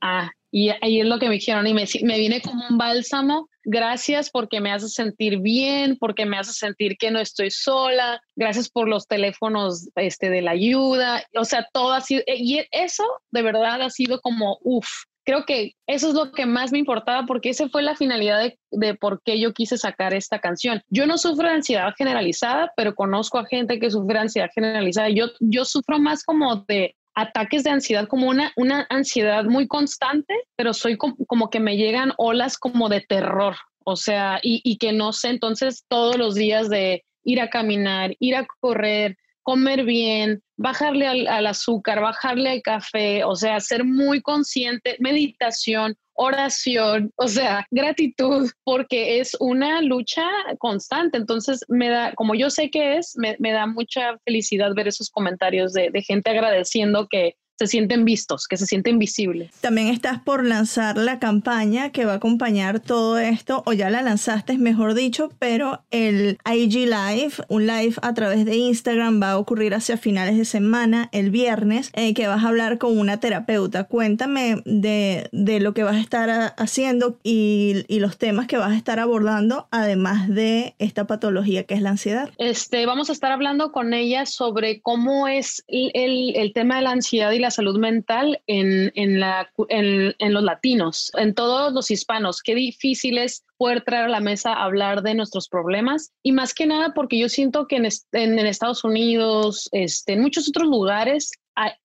Ah, 0.00 0.30
y 0.52 0.70
ahí 0.80 1.00
es 1.00 1.06
lo 1.06 1.18
que 1.18 1.28
me 1.28 1.34
dijeron 1.34 1.66
y 1.66 1.74
me, 1.74 1.84
me 2.02 2.18
viene 2.18 2.40
como 2.40 2.64
un 2.68 2.78
bálsamo. 2.78 3.48
Gracias 3.62 4.30
porque 4.30 4.60
me 4.60 4.72
hace 4.72 4.88
sentir 4.88 5.38
bien, 5.40 5.96
porque 5.98 6.26
me 6.26 6.38
hace 6.38 6.52
sentir 6.52 6.96
que 6.96 7.10
no 7.10 7.20
estoy 7.20 7.50
sola. 7.50 8.20
Gracias 8.34 8.68
por 8.68 8.88
los 8.88 9.06
teléfonos 9.06 9.88
este, 9.94 10.30
de 10.30 10.42
la 10.42 10.52
ayuda. 10.52 11.24
O 11.36 11.44
sea, 11.44 11.68
todo 11.72 11.92
ha 11.92 12.00
sido, 12.00 12.22
y 12.26 12.62
eso 12.72 13.04
de 13.30 13.42
verdad 13.42 13.82
ha 13.82 13.90
sido 13.90 14.20
como, 14.20 14.58
uff, 14.62 14.88
creo 15.24 15.44
que 15.44 15.74
eso 15.86 16.08
es 16.08 16.14
lo 16.14 16.32
que 16.32 16.46
más 16.46 16.72
me 16.72 16.78
importaba 16.78 17.26
porque 17.26 17.50
esa 17.50 17.68
fue 17.68 17.82
la 17.82 17.94
finalidad 17.94 18.40
de, 18.40 18.58
de, 18.72 18.94
por 18.94 19.22
qué 19.22 19.38
yo 19.38 19.52
quise 19.52 19.78
sacar 19.78 20.14
esta 20.14 20.40
canción. 20.40 20.82
Yo 20.88 21.06
no 21.06 21.18
sufro 21.18 21.46
de 21.46 21.54
ansiedad 21.54 21.92
generalizada, 21.96 22.72
pero 22.76 22.96
conozco 22.96 23.38
a 23.38 23.46
gente 23.46 23.78
que 23.78 23.90
sufre 23.90 24.14
de 24.14 24.20
ansiedad 24.20 24.50
generalizada. 24.52 25.10
Yo, 25.10 25.26
yo 25.38 25.64
sufro 25.64 26.00
más 26.00 26.24
como 26.24 26.64
de 26.66 26.96
ataques 27.14 27.64
de 27.64 27.70
ansiedad, 27.70 28.08
como 28.08 28.28
una, 28.28 28.52
una 28.56 28.86
ansiedad 28.90 29.44
muy 29.44 29.66
constante, 29.66 30.34
pero 30.56 30.72
soy 30.74 30.96
como, 30.96 31.16
como 31.26 31.50
que 31.50 31.60
me 31.60 31.76
llegan 31.76 32.12
olas 32.18 32.58
como 32.58 32.88
de 32.88 33.00
terror, 33.00 33.56
o 33.84 33.96
sea, 33.96 34.40
y, 34.42 34.60
y 34.64 34.78
que 34.78 34.92
no 34.92 35.12
sé, 35.12 35.28
entonces 35.28 35.84
todos 35.88 36.16
los 36.16 36.34
días 36.34 36.68
de 36.68 37.04
ir 37.24 37.40
a 37.40 37.50
caminar, 37.50 38.14
ir 38.18 38.36
a 38.36 38.46
correr, 38.60 39.16
comer 39.42 39.84
bien, 39.84 40.42
bajarle 40.56 41.06
al, 41.06 41.26
al, 41.26 41.46
azúcar, 41.46 42.00
bajarle 42.00 42.50
al 42.50 42.62
café, 42.62 43.24
o 43.24 43.34
sea, 43.34 43.60
ser 43.60 43.84
muy 43.84 44.20
consciente, 44.20 44.96
meditación, 45.00 45.96
oración, 46.22 47.10
o 47.16 47.28
sea, 47.28 47.66
gratitud, 47.70 48.50
porque 48.62 49.20
es 49.20 49.34
una 49.40 49.80
lucha 49.80 50.22
constante. 50.58 51.16
Entonces, 51.16 51.64
me 51.68 51.88
da, 51.88 52.12
como 52.14 52.34
yo 52.34 52.50
sé 52.50 52.70
que 52.70 52.98
es, 52.98 53.14
me, 53.16 53.36
me 53.38 53.52
da 53.52 53.66
mucha 53.66 54.18
felicidad 54.26 54.74
ver 54.74 54.88
esos 54.88 55.08
comentarios 55.08 55.72
de, 55.72 55.88
de 55.90 56.02
gente 56.02 56.28
agradeciendo 56.28 57.08
que 57.08 57.36
se 57.60 57.66
sienten 57.66 58.06
vistos, 58.06 58.48
que 58.48 58.56
se 58.56 58.64
sienten 58.64 58.98
visibles. 58.98 59.50
También 59.60 59.88
estás 59.88 60.18
por 60.18 60.46
lanzar 60.46 60.96
la 60.96 61.18
campaña 61.18 61.90
que 61.90 62.06
va 62.06 62.14
a 62.14 62.16
acompañar 62.16 62.80
todo 62.80 63.18
esto, 63.18 63.62
o 63.66 63.74
ya 63.74 63.90
la 63.90 64.00
lanzaste, 64.00 64.56
mejor 64.56 64.94
dicho, 64.94 65.30
pero 65.38 65.82
el 65.90 66.38
IG 66.50 66.88
Live, 66.88 67.34
un 67.48 67.66
live 67.66 67.96
a 68.00 68.14
través 68.14 68.46
de 68.46 68.56
Instagram, 68.56 69.20
va 69.20 69.32
a 69.32 69.38
ocurrir 69.38 69.74
hacia 69.74 69.98
finales 69.98 70.38
de 70.38 70.46
semana, 70.46 71.10
el 71.12 71.30
viernes, 71.30 71.90
eh, 71.92 72.14
que 72.14 72.28
vas 72.28 72.42
a 72.44 72.48
hablar 72.48 72.78
con 72.78 72.98
una 72.98 73.20
terapeuta. 73.20 73.84
Cuéntame 73.84 74.62
de, 74.64 75.28
de 75.32 75.60
lo 75.60 75.74
que 75.74 75.82
vas 75.82 75.96
a 75.96 76.00
estar 76.00 76.30
a, 76.30 76.46
haciendo 76.46 77.18
y, 77.22 77.84
y, 77.88 78.00
los 78.00 78.16
temas 78.16 78.46
que 78.46 78.56
vas 78.56 78.72
a 78.72 78.76
estar 78.76 78.98
abordando, 79.00 79.68
además 79.70 80.30
de 80.30 80.76
esta 80.78 81.06
patología 81.06 81.64
que 81.64 81.74
es 81.74 81.82
la 81.82 81.90
ansiedad. 81.90 82.30
Este, 82.38 82.86
vamos 82.86 83.10
a 83.10 83.12
estar 83.12 83.32
hablando 83.32 83.70
con 83.70 83.92
ella 83.92 84.24
sobre 84.24 84.80
cómo 84.80 85.28
es 85.28 85.62
el, 85.68 85.90
el, 85.92 86.36
el 86.36 86.54
tema 86.54 86.76
de 86.76 86.82
la 86.82 86.92
ansiedad 86.92 87.30
y 87.32 87.38
la 87.38 87.49
salud 87.50 87.78
mental 87.78 88.40
en, 88.46 88.92
en, 88.94 89.20
la, 89.20 89.50
en, 89.68 90.14
en, 90.18 90.32
los 90.32 90.42
latinos, 90.42 91.10
en 91.16 91.34
todos 91.34 91.72
los 91.72 91.90
hispanos. 91.90 92.42
Qué 92.42 92.54
difícil 92.54 93.18
es 93.18 93.44
poder 93.56 93.82
traer 93.82 94.04
a 94.06 94.08
la 94.08 94.20
mesa 94.20 94.52
a 94.52 94.64
hablar 94.64 95.02
de 95.02 95.14
nuestros 95.14 95.48
problemas 95.48 96.12
y 96.22 96.32
más 96.32 96.54
que 96.54 96.66
nada 96.66 96.94
porque 96.94 97.18
yo 97.18 97.28
siento 97.28 97.66
que 97.66 97.76
en, 97.76 97.86
en, 98.12 98.38
en 98.38 98.46
Estados 98.46 98.84
Unidos, 98.84 99.68
este, 99.72 100.14
en 100.14 100.22
muchos 100.22 100.48
otros 100.48 100.68
lugares, 100.68 101.32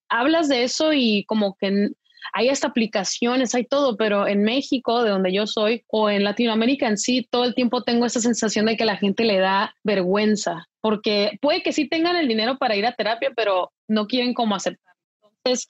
hablas 0.09 0.47
de 0.47 0.63
eso 0.63 0.93
y 0.93 1.25
como 1.25 1.55
que 1.55 1.89
hay 2.33 2.49
hasta 2.49 2.67
aplicaciones, 2.67 3.55
hay 3.55 3.65
todo, 3.65 3.97
pero 3.97 4.27
en 4.27 4.43
México, 4.43 5.03
de 5.03 5.11
donde 5.11 5.33
yo 5.33 5.47
soy, 5.47 5.83
o 5.87 6.09
en 6.09 6.23
Latinoamérica 6.23 6.87
en 6.87 6.97
sí, 6.97 7.27
todo 7.29 7.43
el 7.43 7.55
tiempo 7.55 7.83
tengo 7.83 8.05
esa 8.05 8.19
sensación 8.19 8.65
de 8.65 8.77
que 8.77 8.85
la 8.85 8.97
gente 8.97 9.23
le 9.23 9.39
da 9.39 9.75
vergüenza, 9.83 10.67
porque 10.81 11.37
puede 11.41 11.61
que 11.61 11.73
sí 11.73 11.87
tengan 11.87 12.15
el 12.15 12.27
dinero 12.27 12.57
para 12.57 12.75
ir 12.75 12.85
a 12.85 12.95
terapia, 12.95 13.31
pero 13.35 13.71
no 13.87 14.07
quieren 14.07 14.33
como 14.33 14.55
aceptar. 14.55 14.94
Entonces, 15.45 15.69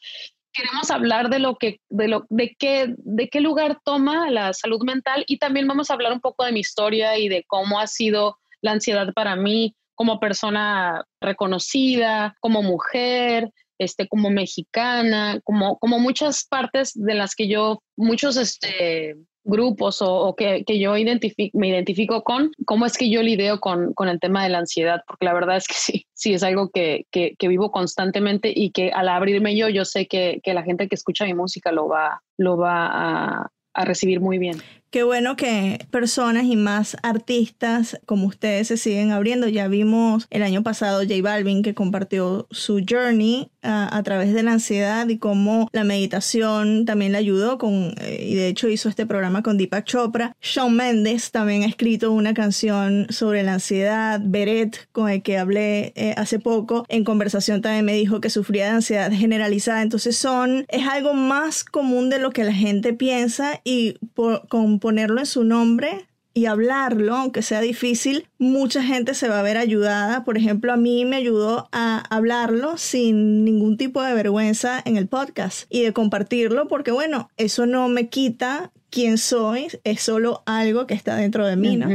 queremos 0.53 0.89
hablar 0.89 1.29
de 1.29 1.39
lo 1.39 1.55
que, 1.55 1.81
de 1.89 2.07
lo, 2.07 2.25
de 2.29 2.55
qué, 2.57 2.93
de 2.97 3.27
qué 3.27 3.41
lugar 3.41 3.79
toma 3.83 4.31
la 4.31 4.53
salud 4.53 4.81
mental 4.83 5.25
y 5.27 5.37
también 5.37 5.67
vamos 5.67 5.89
a 5.89 5.93
hablar 5.93 6.13
un 6.13 6.21
poco 6.21 6.45
de 6.45 6.53
mi 6.53 6.61
historia 6.61 7.17
y 7.17 7.27
de 7.27 7.43
cómo 7.45 7.79
ha 7.79 7.87
sido 7.87 8.37
la 8.61 8.71
ansiedad 8.71 9.13
para 9.13 9.35
mí 9.35 9.75
como 9.93 10.19
persona 10.19 11.03
reconocida, 11.19 12.35
como 12.39 12.63
mujer, 12.63 13.51
este, 13.77 14.07
como 14.07 14.29
mexicana, 14.29 15.39
como, 15.43 15.77
como 15.77 15.99
muchas 15.99 16.45
partes 16.45 16.91
de 16.93 17.15
las 17.15 17.35
que 17.35 17.49
yo, 17.49 17.81
muchos 17.97 18.37
este, 18.37 19.15
grupos 19.45 20.01
o, 20.01 20.35
que, 20.35 20.63
que, 20.65 20.79
yo 20.79 20.97
identifico, 20.97 21.57
me 21.57 21.69
identifico 21.69 22.23
con, 22.23 22.51
cómo 22.65 22.85
es 22.85 22.97
que 22.97 23.09
yo 23.09 23.21
lidio 23.21 23.59
con, 23.59 23.93
con, 23.93 24.09
el 24.09 24.19
tema 24.19 24.43
de 24.43 24.49
la 24.49 24.57
ansiedad, 24.57 25.03
porque 25.07 25.25
la 25.25 25.33
verdad 25.33 25.57
es 25.57 25.67
que 25.67 25.75
sí, 25.77 26.07
sí 26.13 26.33
es 26.33 26.43
algo 26.43 26.69
que, 26.69 27.05
que, 27.11 27.47
vivo 27.47 27.71
constantemente 27.71 28.51
y 28.53 28.71
que 28.71 28.91
al 28.91 29.07
abrirme 29.07 29.55
yo, 29.55 29.69
yo 29.69 29.85
sé 29.85 30.07
que, 30.07 30.41
que 30.43 30.53
la 30.53 30.63
gente 30.63 30.87
que 30.87 30.95
escucha 30.95 31.25
mi 31.25 31.35
música 31.35 31.71
lo 31.71 31.87
va, 31.87 32.23
lo 32.37 32.57
va 32.57 32.87
a, 32.87 33.51
a 33.73 33.85
recibir 33.85 34.19
muy 34.19 34.39
bien. 34.39 34.57
Qué 34.91 35.03
bueno 35.03 35.35
que 35.35 35.85
personas 35.91 36.45
y 36.45 36.55
más 36.55 36.95
artistas 37.03 37.99
como 38.05 38.27
ustedes 38.27 38.69
se 38.69 38.77
siguen 38.77 39.11
abriendo. 39.11 39.49
Ya 39.49 39.67
vimos 39.67 40.25
el 40.29 40.41
año 40.41 40.63
pasado 40.63 41.01
J 41.01 41.15
Balvin 41.21 41.63
que 41.63 41.73
compartió 41.73 42.47
su 42.49 42.81
journey 42.89 43.49
uh, 43.63 43.91
a 43.91 44.01
través 44.03 44.33
de 44.33 44.43
la 44.43 44.53
ansiedad 44.53 45.05
y 45.09 45.17
cómo 45.17 45.67
la 45.73 45.83
meditación 45.83 46.85
también 46.85 47.11
le 47.11 47.17
ayudó 47.17 47.57
con, 47.57 47.93
eh, 47.99 48.25
y 48.29 48.35
de 48.35 48.47
hecho 48.47 48.69
hizo 48.69 48.87
este 48.87 49.05
programa 49.05 49.43
con 49.43 49.57
Deepak 49.57 49.85
Chopra. 49.85 50.33
Shawn 50.41 50.75
Mendes 50.75 51.31
también 51.31 51.63
ha 51.63 51.67
escrito 51.67 52.13
una 52.13 52.33
canción 52.33 53.07
sobre 53.09 53.43
la 53.43 53.55
ansiedad. 53.55 54.21
Beret, 54.23 54.87
con 54.93 55.09
el 55.09 55.21
que 55.23 55.37
hablé 55.37 55.91
eh, 55.95 56.13
hace 56.15 56.39
poco, 56.39 56.85
en 56.87 57.03
conversación 57.03 57.61
también 57.61 57.83
me 57.83 57.93
dijo 57.93 58.21
que 58.21 58.29
sufría 58.29 58.65
de 58.65 58.71
ansiedad 58.71 59.11
generalizada. 59.11 59.81
Entonces 59.81 60.15
son, 60.15 60.65
es 60.69 60.87
algo 60.87 61.13
más 61.13 61.65
común 61.65 62.09
de 62.09 62.19
lo 62.19 62.31
que 62.31 62.45
la 62.45 62.53
gente 62.53 62.93
piensa 62.93 63.59
y 63.65 63.97
por, 64.13 64.47
con 64.47 64.74
ponerlo 64.79 65.19
en 65.19 65.25
su 65.25 65.43
nombre 65.43 66.07
y 66.37 66.47
hablarlo, 66.47 67.15
aunque 67.15 67.41
sea 67.41 67.61
difícil, 67.61 68.27
mucha 68.37 68.83
gente 68.83 69.13
se 69.13 69.29
va 69.29 69.39
a 69.39 69.43
ver 69.43 69.57
ayudada. 69.57 70.25
Por 70.25 70.37
ejemplo, 70.37 70.73
a 70.73 70.77
mí 70.77 71.05
me 71.05 71.15
ayudó 71.15 71.69
a 71.71 72.03
hablarlo 72.09 72.77
sin 72.77 73.45
ningún 73.45 73.77
tipo 73.77 74.03
de 74.03 74.13
vergüenza 74.13 74.81
en 74.83 74.97
el 74.97 75.07
podcast 75.07 75.65
y 75.69 75.83
de 75.83 75.93
compartirlo, 75.93 76.67
porque 76.67 76.91
bueno, 76.91 77.29
eso 77.37 77.65
no 77.65 77.87
me 77.87 78.09
quita 78.09 78.73
quién 78.89 79.17
soy, 79.17 79.67
es 79.83 80.01
solo 80.01 80.43
algo 80.45 80.87
que 80.87 80.93
está 80.93 81.17
dentro 81.17 81.45
de 81.45 81.55
mí, 81.55 81.75
¿no? 81.75 81.87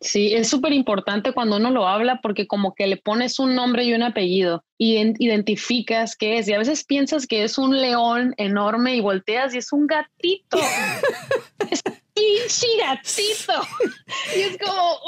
Sí, 0.00 0.34
es 0.34 0.48
súper 0.48 0.72
importante 0.72 1.32
cuando 1.32 1.56
uno 1.56 1.70
lo 1.70 1.86
habla 1.86 2.20
porque 2.22 2.46
como 2.46 2.74
que 2.74 2.86
le 2.86 2.96
pones 2.96 3.38
un 3.38 3.54
nombre 3.54 3.84
y 3.84 3.94
un 3.94 4.02
apellido 4.02 4.64
y 4.78 4.96
identificas 5.18 6.16
qué 6.16 6.38
es 6.38 6.48
y 6.48 6.52
a 6.52 6.58
veces 6.58 6.84
piensas 6.84 7.26
que 7.26 7.44
es 7.44 7.58
un 7.58 7.80
león 7.80 8.34
enorme 8.36 8.96
y 8.96 9.00
volteas 9.00 9.54
y 9.54 9.58
es 9.58 9.72
un 9.72 9.86
gatito. 9.86 10.58
es 11.70 11.82
pinche 12.20 12.66
gatito. 12.78 13.52
Y 14.36 14.40
es 14.40 14.58
como, 14.58 14.98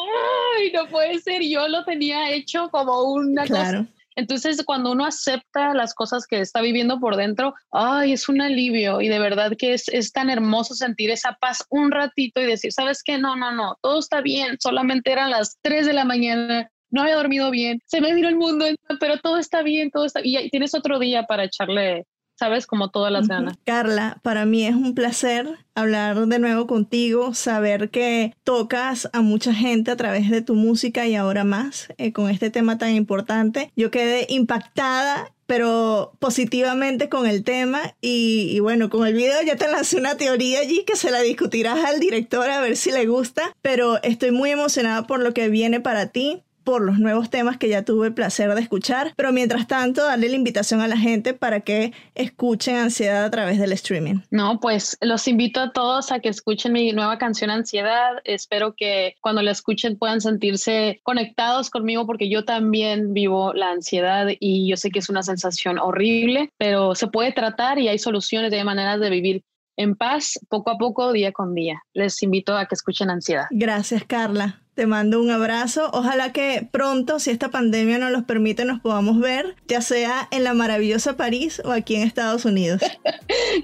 ¡ay, 0.56 0.72
no 0.72 0.86
puede 0.88 1.18
ser! 1.20 1.42
Yo 1.42 1.68
lo 1.68 1.84
tenía 1.84 2.30
hecho 2.30 2.68
como 2.70 3.02
una 3.12 3.44
Claro. 3.44 3.80
cosa. 3.80 3.92
Entonces, 4.14 4.62
cuando 4.64 4.92
uno 4.92 5.06
acepta 5.06 5.72
las 5.74 5.94
cosas 5.94 6.26
que 6.26 6.40
está 6.40 6.60
viviendo 6.60 7.00
por 7.00 7.16
dentro, 7.16 7.54
ay, 7.70 8.12
es 8.12 8.28
un 8.28 8.42
alivio 8.42 9.00
y 9.00 9.08
de 9.08 9.18
verdad 9.18 9.52
que 9.58 9.72
es, 9.72 9.88
es 9.88 10.12
tan 10.12 10.28
hermoso 10.28 10.74
sentir 10.74 11.10
esa 11.10 11.32
paz 11.40 11.64
un 11.70 11.90
ratito 11.90 12.40
y 12.40 12.44
decir, 12.44 12.72
¿sabes 12.72 13.02
qué? 13.02 13.16
No, 13.16 13.36
no, 13.36 13.52
no, 13.52 13.76
todo 13.80 13.98
está 13.98 14.20
bien, 14.20 14.58
solamente 14.60 15.12
eran 15.12 15.30
las 15.30 15.56
3 15.62 15.86
de 15.86 15.94
la 15.94 16.04
mañana, 16.04 16.70
no 16.90 17.00
había 17.02 17.16
dormido 17.16 17.50
bien, 17.50 17.80
se 17.86 18.02
me 18.02 18.12
vino 18.14 18.28
el 18.28 18.36
mundo, 18.36 18.66
pero 19.00 19.18
todo 19.18 19.38
está 19.38 19.62
bien, 19.62 19.90
todo 19.90 20.04
está 20.04 20.20
y 20.22 20.36
ahí 20.36 20.50
tienes 20.50 20.74
otro 20.74 20.98
día 20.98 21.22
para 21.22 21.44
echarle, 21.44 22.04
¿sabes? 22.34 22.66
Como 22.66 22.90
todas 22.90 23.12
las 23.12 23.28
ganas. 23.28 23.56
Carla, 23.64 24.18
para 24.22 24.44
mí 24.46 24.66
es 24.66 24.74
un 24.74 24.94
placer 24.94 25.48
hablar 25.74 26.26
de 26.26 26.38
nuevo 26.38 26.66
contigo, 26.66 27.34
saber 27.34 27.90
que 27.90 28.34
tocas 28.44 29.08
a 29.12 29.20
mucha 29.20 29.54
gente 29.54 29.90
a 29.90 29.96
través 29.96 30.30
de 30.30 30.42
tu 30.42 30.54
música 30.54 31.06
y 31.06 31.14
ahora 31.14 31.44
más 31.44 31.88
eh, 31.98 32.12
con 32.12 32.30
este 32.30 32.50
tema 32.50 32.78
tan 32.78 32.94
importante. 32.94 33.70
Yo 33.76 33.90
quedé 33.90 34.26
impactada 34.28 35.32
pero 35.44 36.12
positivamente 36.18 37.10
con 37.10 37.26
el 37.26 37.44
tema 37.44 37.94
y, 38.00 38.48
y 38.52 38.60
bueno, 38.60 38.88
con 38.88 39.06
el 39.06 39.12
video 39.12 39.42
ya 39.42 39.56
te 39.56 39.70
lancé 39.70 39.98
una 39.98 40.16
teoría 40.16 40.60
allí 40.60 40.84
que 40.86 40.96
se 40.96 41.10
la 41.10 41.20
discutirás 41.20 41.84
al 41.84 42.00
director 42.00 42.48
a 42.48 42.60
ver 42.62 42.74
si 42.74 42.90
le 42.90 43.04
gusta, 43.06 43.54
pero 43.60 44.02
estoy 44.02 44.30
muy 44.30 44.50
emocionada 44.50 45.06
por 45.06 45.20
lo 45.20 45.34
que 45.34 45.50
viene 45.50 45.80
para 45.80 46.06
ti 46.06 46.42
por 46.64 46.82
los 46.82 46.98
nuevos 46.98 47.30
temas 47.30 47.56
que 47.56 47.68
ya 47.68 47.84
tuve 47.84 48.08
el 48.08 48.14
placer 48.14 48.54
de 48.54 48.60
escuchar, 48.60 49.12
pero 49.16 49.32
mientras 49.32 49.66
tanto 49.66 50.04
darle 50.04 50.28
la 50.28 50.36
invitación 50.36 50.80
a 50.80 50.88
la 50.88 50.96
gente 50.96 51.34
para 51.34 51.60
que 51.60 51.92
escuchen 52.14 52.76
Ansiedad 52.76 53.24
a 53.24 53.30
través 53.30 53.58
del 53.58 53.72
streaming. 53.72 54.20
No, 54.30 54.60
pues 54.60 54.96
los 55.00 55.26
invito 55.28 55.60
a 55.60 55.72
todos 55.72 56.12
a 56.12 56.20
que 56.20 56.28
escuchen 56.28 56.72
mi 56.72 56.92
nueva 56.92 57.18
canción 57.18 57.50
Ansiedad. 57.50 58.12
Espero 58.24 58.74
que 58.74 59.16
cuando 59.20 59.42
la 59.42 59.50
escuchen 59.50 59.96
puedan 59.96 60.20
sentirse 60.20 61.00
conectados 61.02 61.70
conmigo 61.70 62.06
porque 62.06 62.28
yo 62.28 62.44
también 62.44 63.14
vivo 63.14 63.52
la 63.52 63.70
ansiedad 63.70 64.28
y 64.38 64.68
yo 64.68 64.76
sé 64.76 64.90
que 64.90 64.98
es 64.98 65.08
una 65.08 65.22
sensación 65.22 65.78
horrible, 65.78 66.50
pero 66.58 66.94
se 66.94 67.06
puede 67.06 67.32
tratar 67.32 67.78
y 67.78 67.88
hay 67.88 67.98
soluciones, 67.98 68.52
hay 68.52 68.64
maneras 68.64 69.00
de 69.00 69.10
vivir 69.10 69.44
en 69.76 69.96
paz 69.96 70.38
poco 70.48 70.70
a 70.70 70.78
poco, 70.78 71.12
día 71.12 71.32
con 71.32 71.54
día. 71.54 71.82
Les 71.94 72.22
invito 72.22 72.56
a 72.56 72.66
que 72.66 72.74
escuchen 72.74 73.10
Ansiedad. 73.10 73.46
Gracias, 73.50 74.04
Carla. 74.04 74.61
Te 74.74 74.86
mando 74.86 75.20
un 75.20 75.30
abrazo. 75.30 75.90
Ojalá 75.92 76.32
que 76.32 76.66
pronto, 76.70 77.18
si 77.18 77.30
esta 77.30 77.50
pandemia 77.50 77.98
nos 77.98 78.10
los 78.10 78.24
permite, 78.24 78.64
nos 78.64 78.80
podamos 78.80 79.20
ver, 79.20 79.54
ya 79.68 79.82
sea 79.82 80.28
en 80.30 80.44
la 80.44 80.54
maravillosa 80.54 81.16
París 81.18 81.60
o 81.64 81.72
aquí 81.72 81.96
en 81.96 82.02
Estados 82.02 82.44
Unidos. 82.44 82.80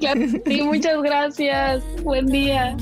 Claro, 0.01 0.21
sí, 0.47 0.63
muchas 0.63 1.01
gracias. 1.03 1.83
Buen 2.03 2.27
día. 2.27 2.77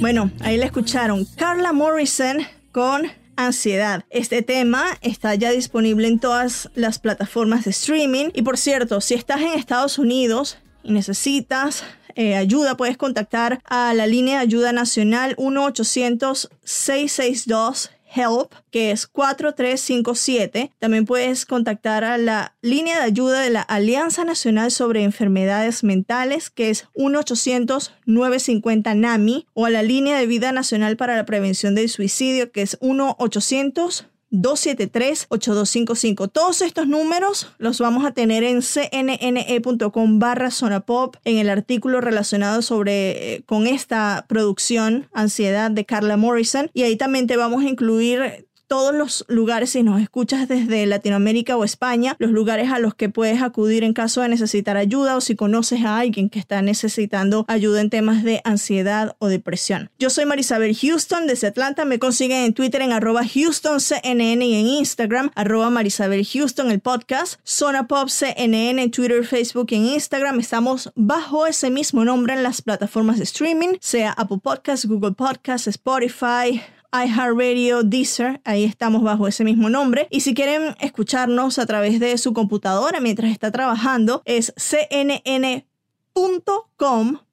Bueno, 0.00 0.30
ahí 0.40 0.56
la 0.56 0.66
escucharon. 0.66 1.26
Carla 1.36 1.72
Morrison 1.72 2.38
con 2.72 3.10
Ansiedad. 3.36 4.04
Este 4.10 4.42
tema 4.42 4.84
está 5.02 5.34
ya 5.34 5.50
disponible 5.50 6.06
en 6.08 6.18
todas 6.18 6.70
las 6.74 6.98
plataformas 6.98 7.64
de 7.64 7.70
streaming. 7.70 8.30
Y 8.34 8.42
por 8.42 8.58
cierto, 8.58 9.00
si 9.00 9.14
estás 9.14 9.40
en 9.40 9.52
Estados 9.52 9.98
Unidos 9.98 10.58
y 10.82 10.90
necesitas 10.92 11.84
eh, 12.14 12.34
ayuda, 12.34 12.76
puedes 12.76 12.96
contactar 12.96 13.62
a 13.66 13.94
la 13.94 14.06
línea 14.06 14.38
de 14.38 14.44
ayuda 14.44 14.72
nacional 14.72 15.36
1-800-662. 15.36 17.90
HELP, 18.16 18.52
que 18.70 18.90
es 18.90 19.06
4357. 19.06 20.72
También 20.78 21.04
puedes 21.04 21.44
contactar 21.44 22.04
a 22.04 22.16
la 22.18 22.56
línea 22.62 22.96
de 22.96 23.02
ayuda 23.04 23.40
de 23.40 23.50
la 23.50 23.60
Alianza 23.62 24.24
Nacional 24.24 24.70
sobre 24.70 25.02
Enfermedades 25.02 25.82
Mentales, 25.84 26.48
que 26.50 26.70
es 26.70 26.86
1-800-950-NAMI, 26.94 29.46
o 29.52 29.66
a 29.66 29.70
la 29.70 29.82
línea 29.82 30.18
de 30.18 30.26
vida 30.26 30.52
nacional 30.52 30.96
para 30.96 31.16
la 31.16 31.26
prevención 31.26 31.74
del 31.74 31.90
suicidio, 31.90 32.52
que 32.52 32.62
es 32.62 32.78
1-800. 32.80 34.06
273-8255. 34.42 36.30
Todos 36.30 36.62
estos 36.62 36.86
números 36.88 37.52
los 37.58 37.80
vamos 37.80 38.04
a 38.04 38.12
tener 38.12 38.44
en 38.44 38.60
cnne.com 38.62 40.18
barra 40.18 40.50
zona 40.50 40.80
pop 40.80 41.16
en 41.24 41.38
el 41.38 41.48
artículo 41.50 42.00
relacionado 42.00 42.62
sobre 42.62 43.34
eh, 43.34 43.42
con 43.44 43.66
esta 43.66 44.24
producción 44.28 45.08
Ansiedad 45.12 45.70
de 45.70 45.84
Carla 45.84 46.16
Morrison 46.16 46.70
y 46.74 46.82
ahí 46.82 46.96
también 46.96 47.26
te 47.26 47.36
vamos 47.36 47.64
a 47.64 47.68
incluir 47.68 48.46
todos 48.66 48.94
los 48.94 49.24
lugares, 49.28 49.70
si 49.70 49.82
nos 49.82 50.00
escuchas 50.00 50.48
desde 50.48 50.86
Latinoamérica 50.86 51.56
o 51.56 51.64
España, 51.64 52.16
los 52.18 52.30
lugares 52.30 52.70
a 52.70 52.78
los 52.78 52.94
que 52.94 53.08
puedes 53.08 53.42
acudir 53.42 53.84
en 53.84 53.92
caso 53.92 54.22
de 54.22 54.28
necesitar 54.28 54.76
ayuda 54.76 55.16
o 55.16 55.20
si 55.20 55.36
conoces 55.36 55.84
a 55.84 55.98
alguien 55.98 56.30
que 56.30 56.38
está 56.38 56.62
necesitando 56.62 57.44
ayuda 57.48 57.80
en 57.80 57.90
temas 57.90 58.24
de 58.24 58.40
ansiedad 58.44 59.16
o 59.18 59.28
depresión. 59.28 59.90
Yo 59.98 60.10
soy 60.10 60.26
Marisabel 60.26 60.76
Houston 60.76 61.26
desde 61.26 61.48
Atlanta. 61.48 61.84
Me 61.84 61.98
consiguen 61.98 62.44
en 62.44 62.54
Twitter 62.54 62.82
en 62.82 62.92
arroba 62.92 63.22
HoustonCNN 63.22 64.42
y 64.42 64.54
en 64.54 64.66
Instagram 64.66 65.30
arroba 65.34 65.70
Marisabel 65.70 66.26
Houston, 66.26 66.70
el 66.70 66.80
podcast. 66.80 67.40
Zona 67.44 67.86
Pop 67.86 68.08
en 68.20 68.90
Twitter, 68.90 69.24
Facebook 69.24 69.66
y 69.70 69.74
en 69.76 69.86
Instagram. 69.86 70.40
Estamos 70.40 70.92
bajo 70.94 71.46
ese 71.46 71.70
mismo 71.70 72.04
nombre 72.04 72.34
en 72.34 72.42
las 72.42 72.62
plataformas 72.62 73.18
de 73.18 73.24
streaming, 73.24 73.76
sea 73.80 74.12
Apple 74.12 74.38
Podcasts, 74.42 74.86
Google 74.86 75.12
Podcasts, 75.12 75.66
Spotify, 75.66 76.62
iHeartRadio, 76.92 77.82
Deezer, 77.82 78.40
ahí 78.44 78.64
estamos 78.64 79.02
bajo 79.02 79.26
ese 79.28 79.44
mismo 79.44 79.70
nombre. 79.70 80.08
Y 80.10 80.20
si 80.20 80.34
quieren 80.34 80.74
escucharnos 80.80 81.58
a 81.58 81.66
través 81.66 82.00
de 82.00 82.16
su 82.18 82.32
computadora 82.32 83.00
mientras 83.00 83.30
está 83.30 83.50
trabajando, 83.50 84.22
es 84.24 84.52
cnn.com 84.56 85.68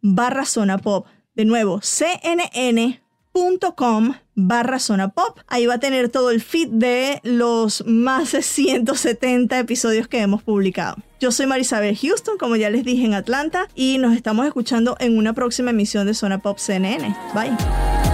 barra 0.02 0.46
zona 0.46 0.78
pop. 0.78 1.08
De 1.36 1.46
nuevo, 1.46 1.80
cnn.com 1.82 3.04
barra 4.36 4.80
zona 4.80 5.10
pop. 5.10 5.40
Ahí 5.48 5.66
va 5.66 5.76
a 5.76 5.80
tener 5.80 6.10
todo 6.10 6.32
el 6.32 6.42
feed 6.42 6.70
de 6.70 7.20
los 7.24 7.84
más 7.86 8.32
de 8.32 8.42
170 8.42 9.60
episodios 9.60 10.08
que 10.08 10.20
hemos 10.20 10.44
publicado. 10.44 10.98
Yo 11.20 11.32
soy 11.32 11.46
Marisabel 11.48 11.98
Houston, 11.98 12.38
como 12.38 12.56
ya 12.56 12.70
les 12.70 12.84
dije 12.84 13.06
en 13.06 13.14
Atlanta, 13.14 13.68
y 13.76 13.98
nos 13.98 14.14
estamos 14.16 14.46
escuchando 14.46 14.98
en 15.00 15.18
una 15.18 15.34
próxima 15.34 15.70
emisión 15.72 16.06
de 16.06 16.14
Zona 16.14 16.40
Pop 16.40 16.58
CNN. 16.58 17.16
Bye. 17.34 18.13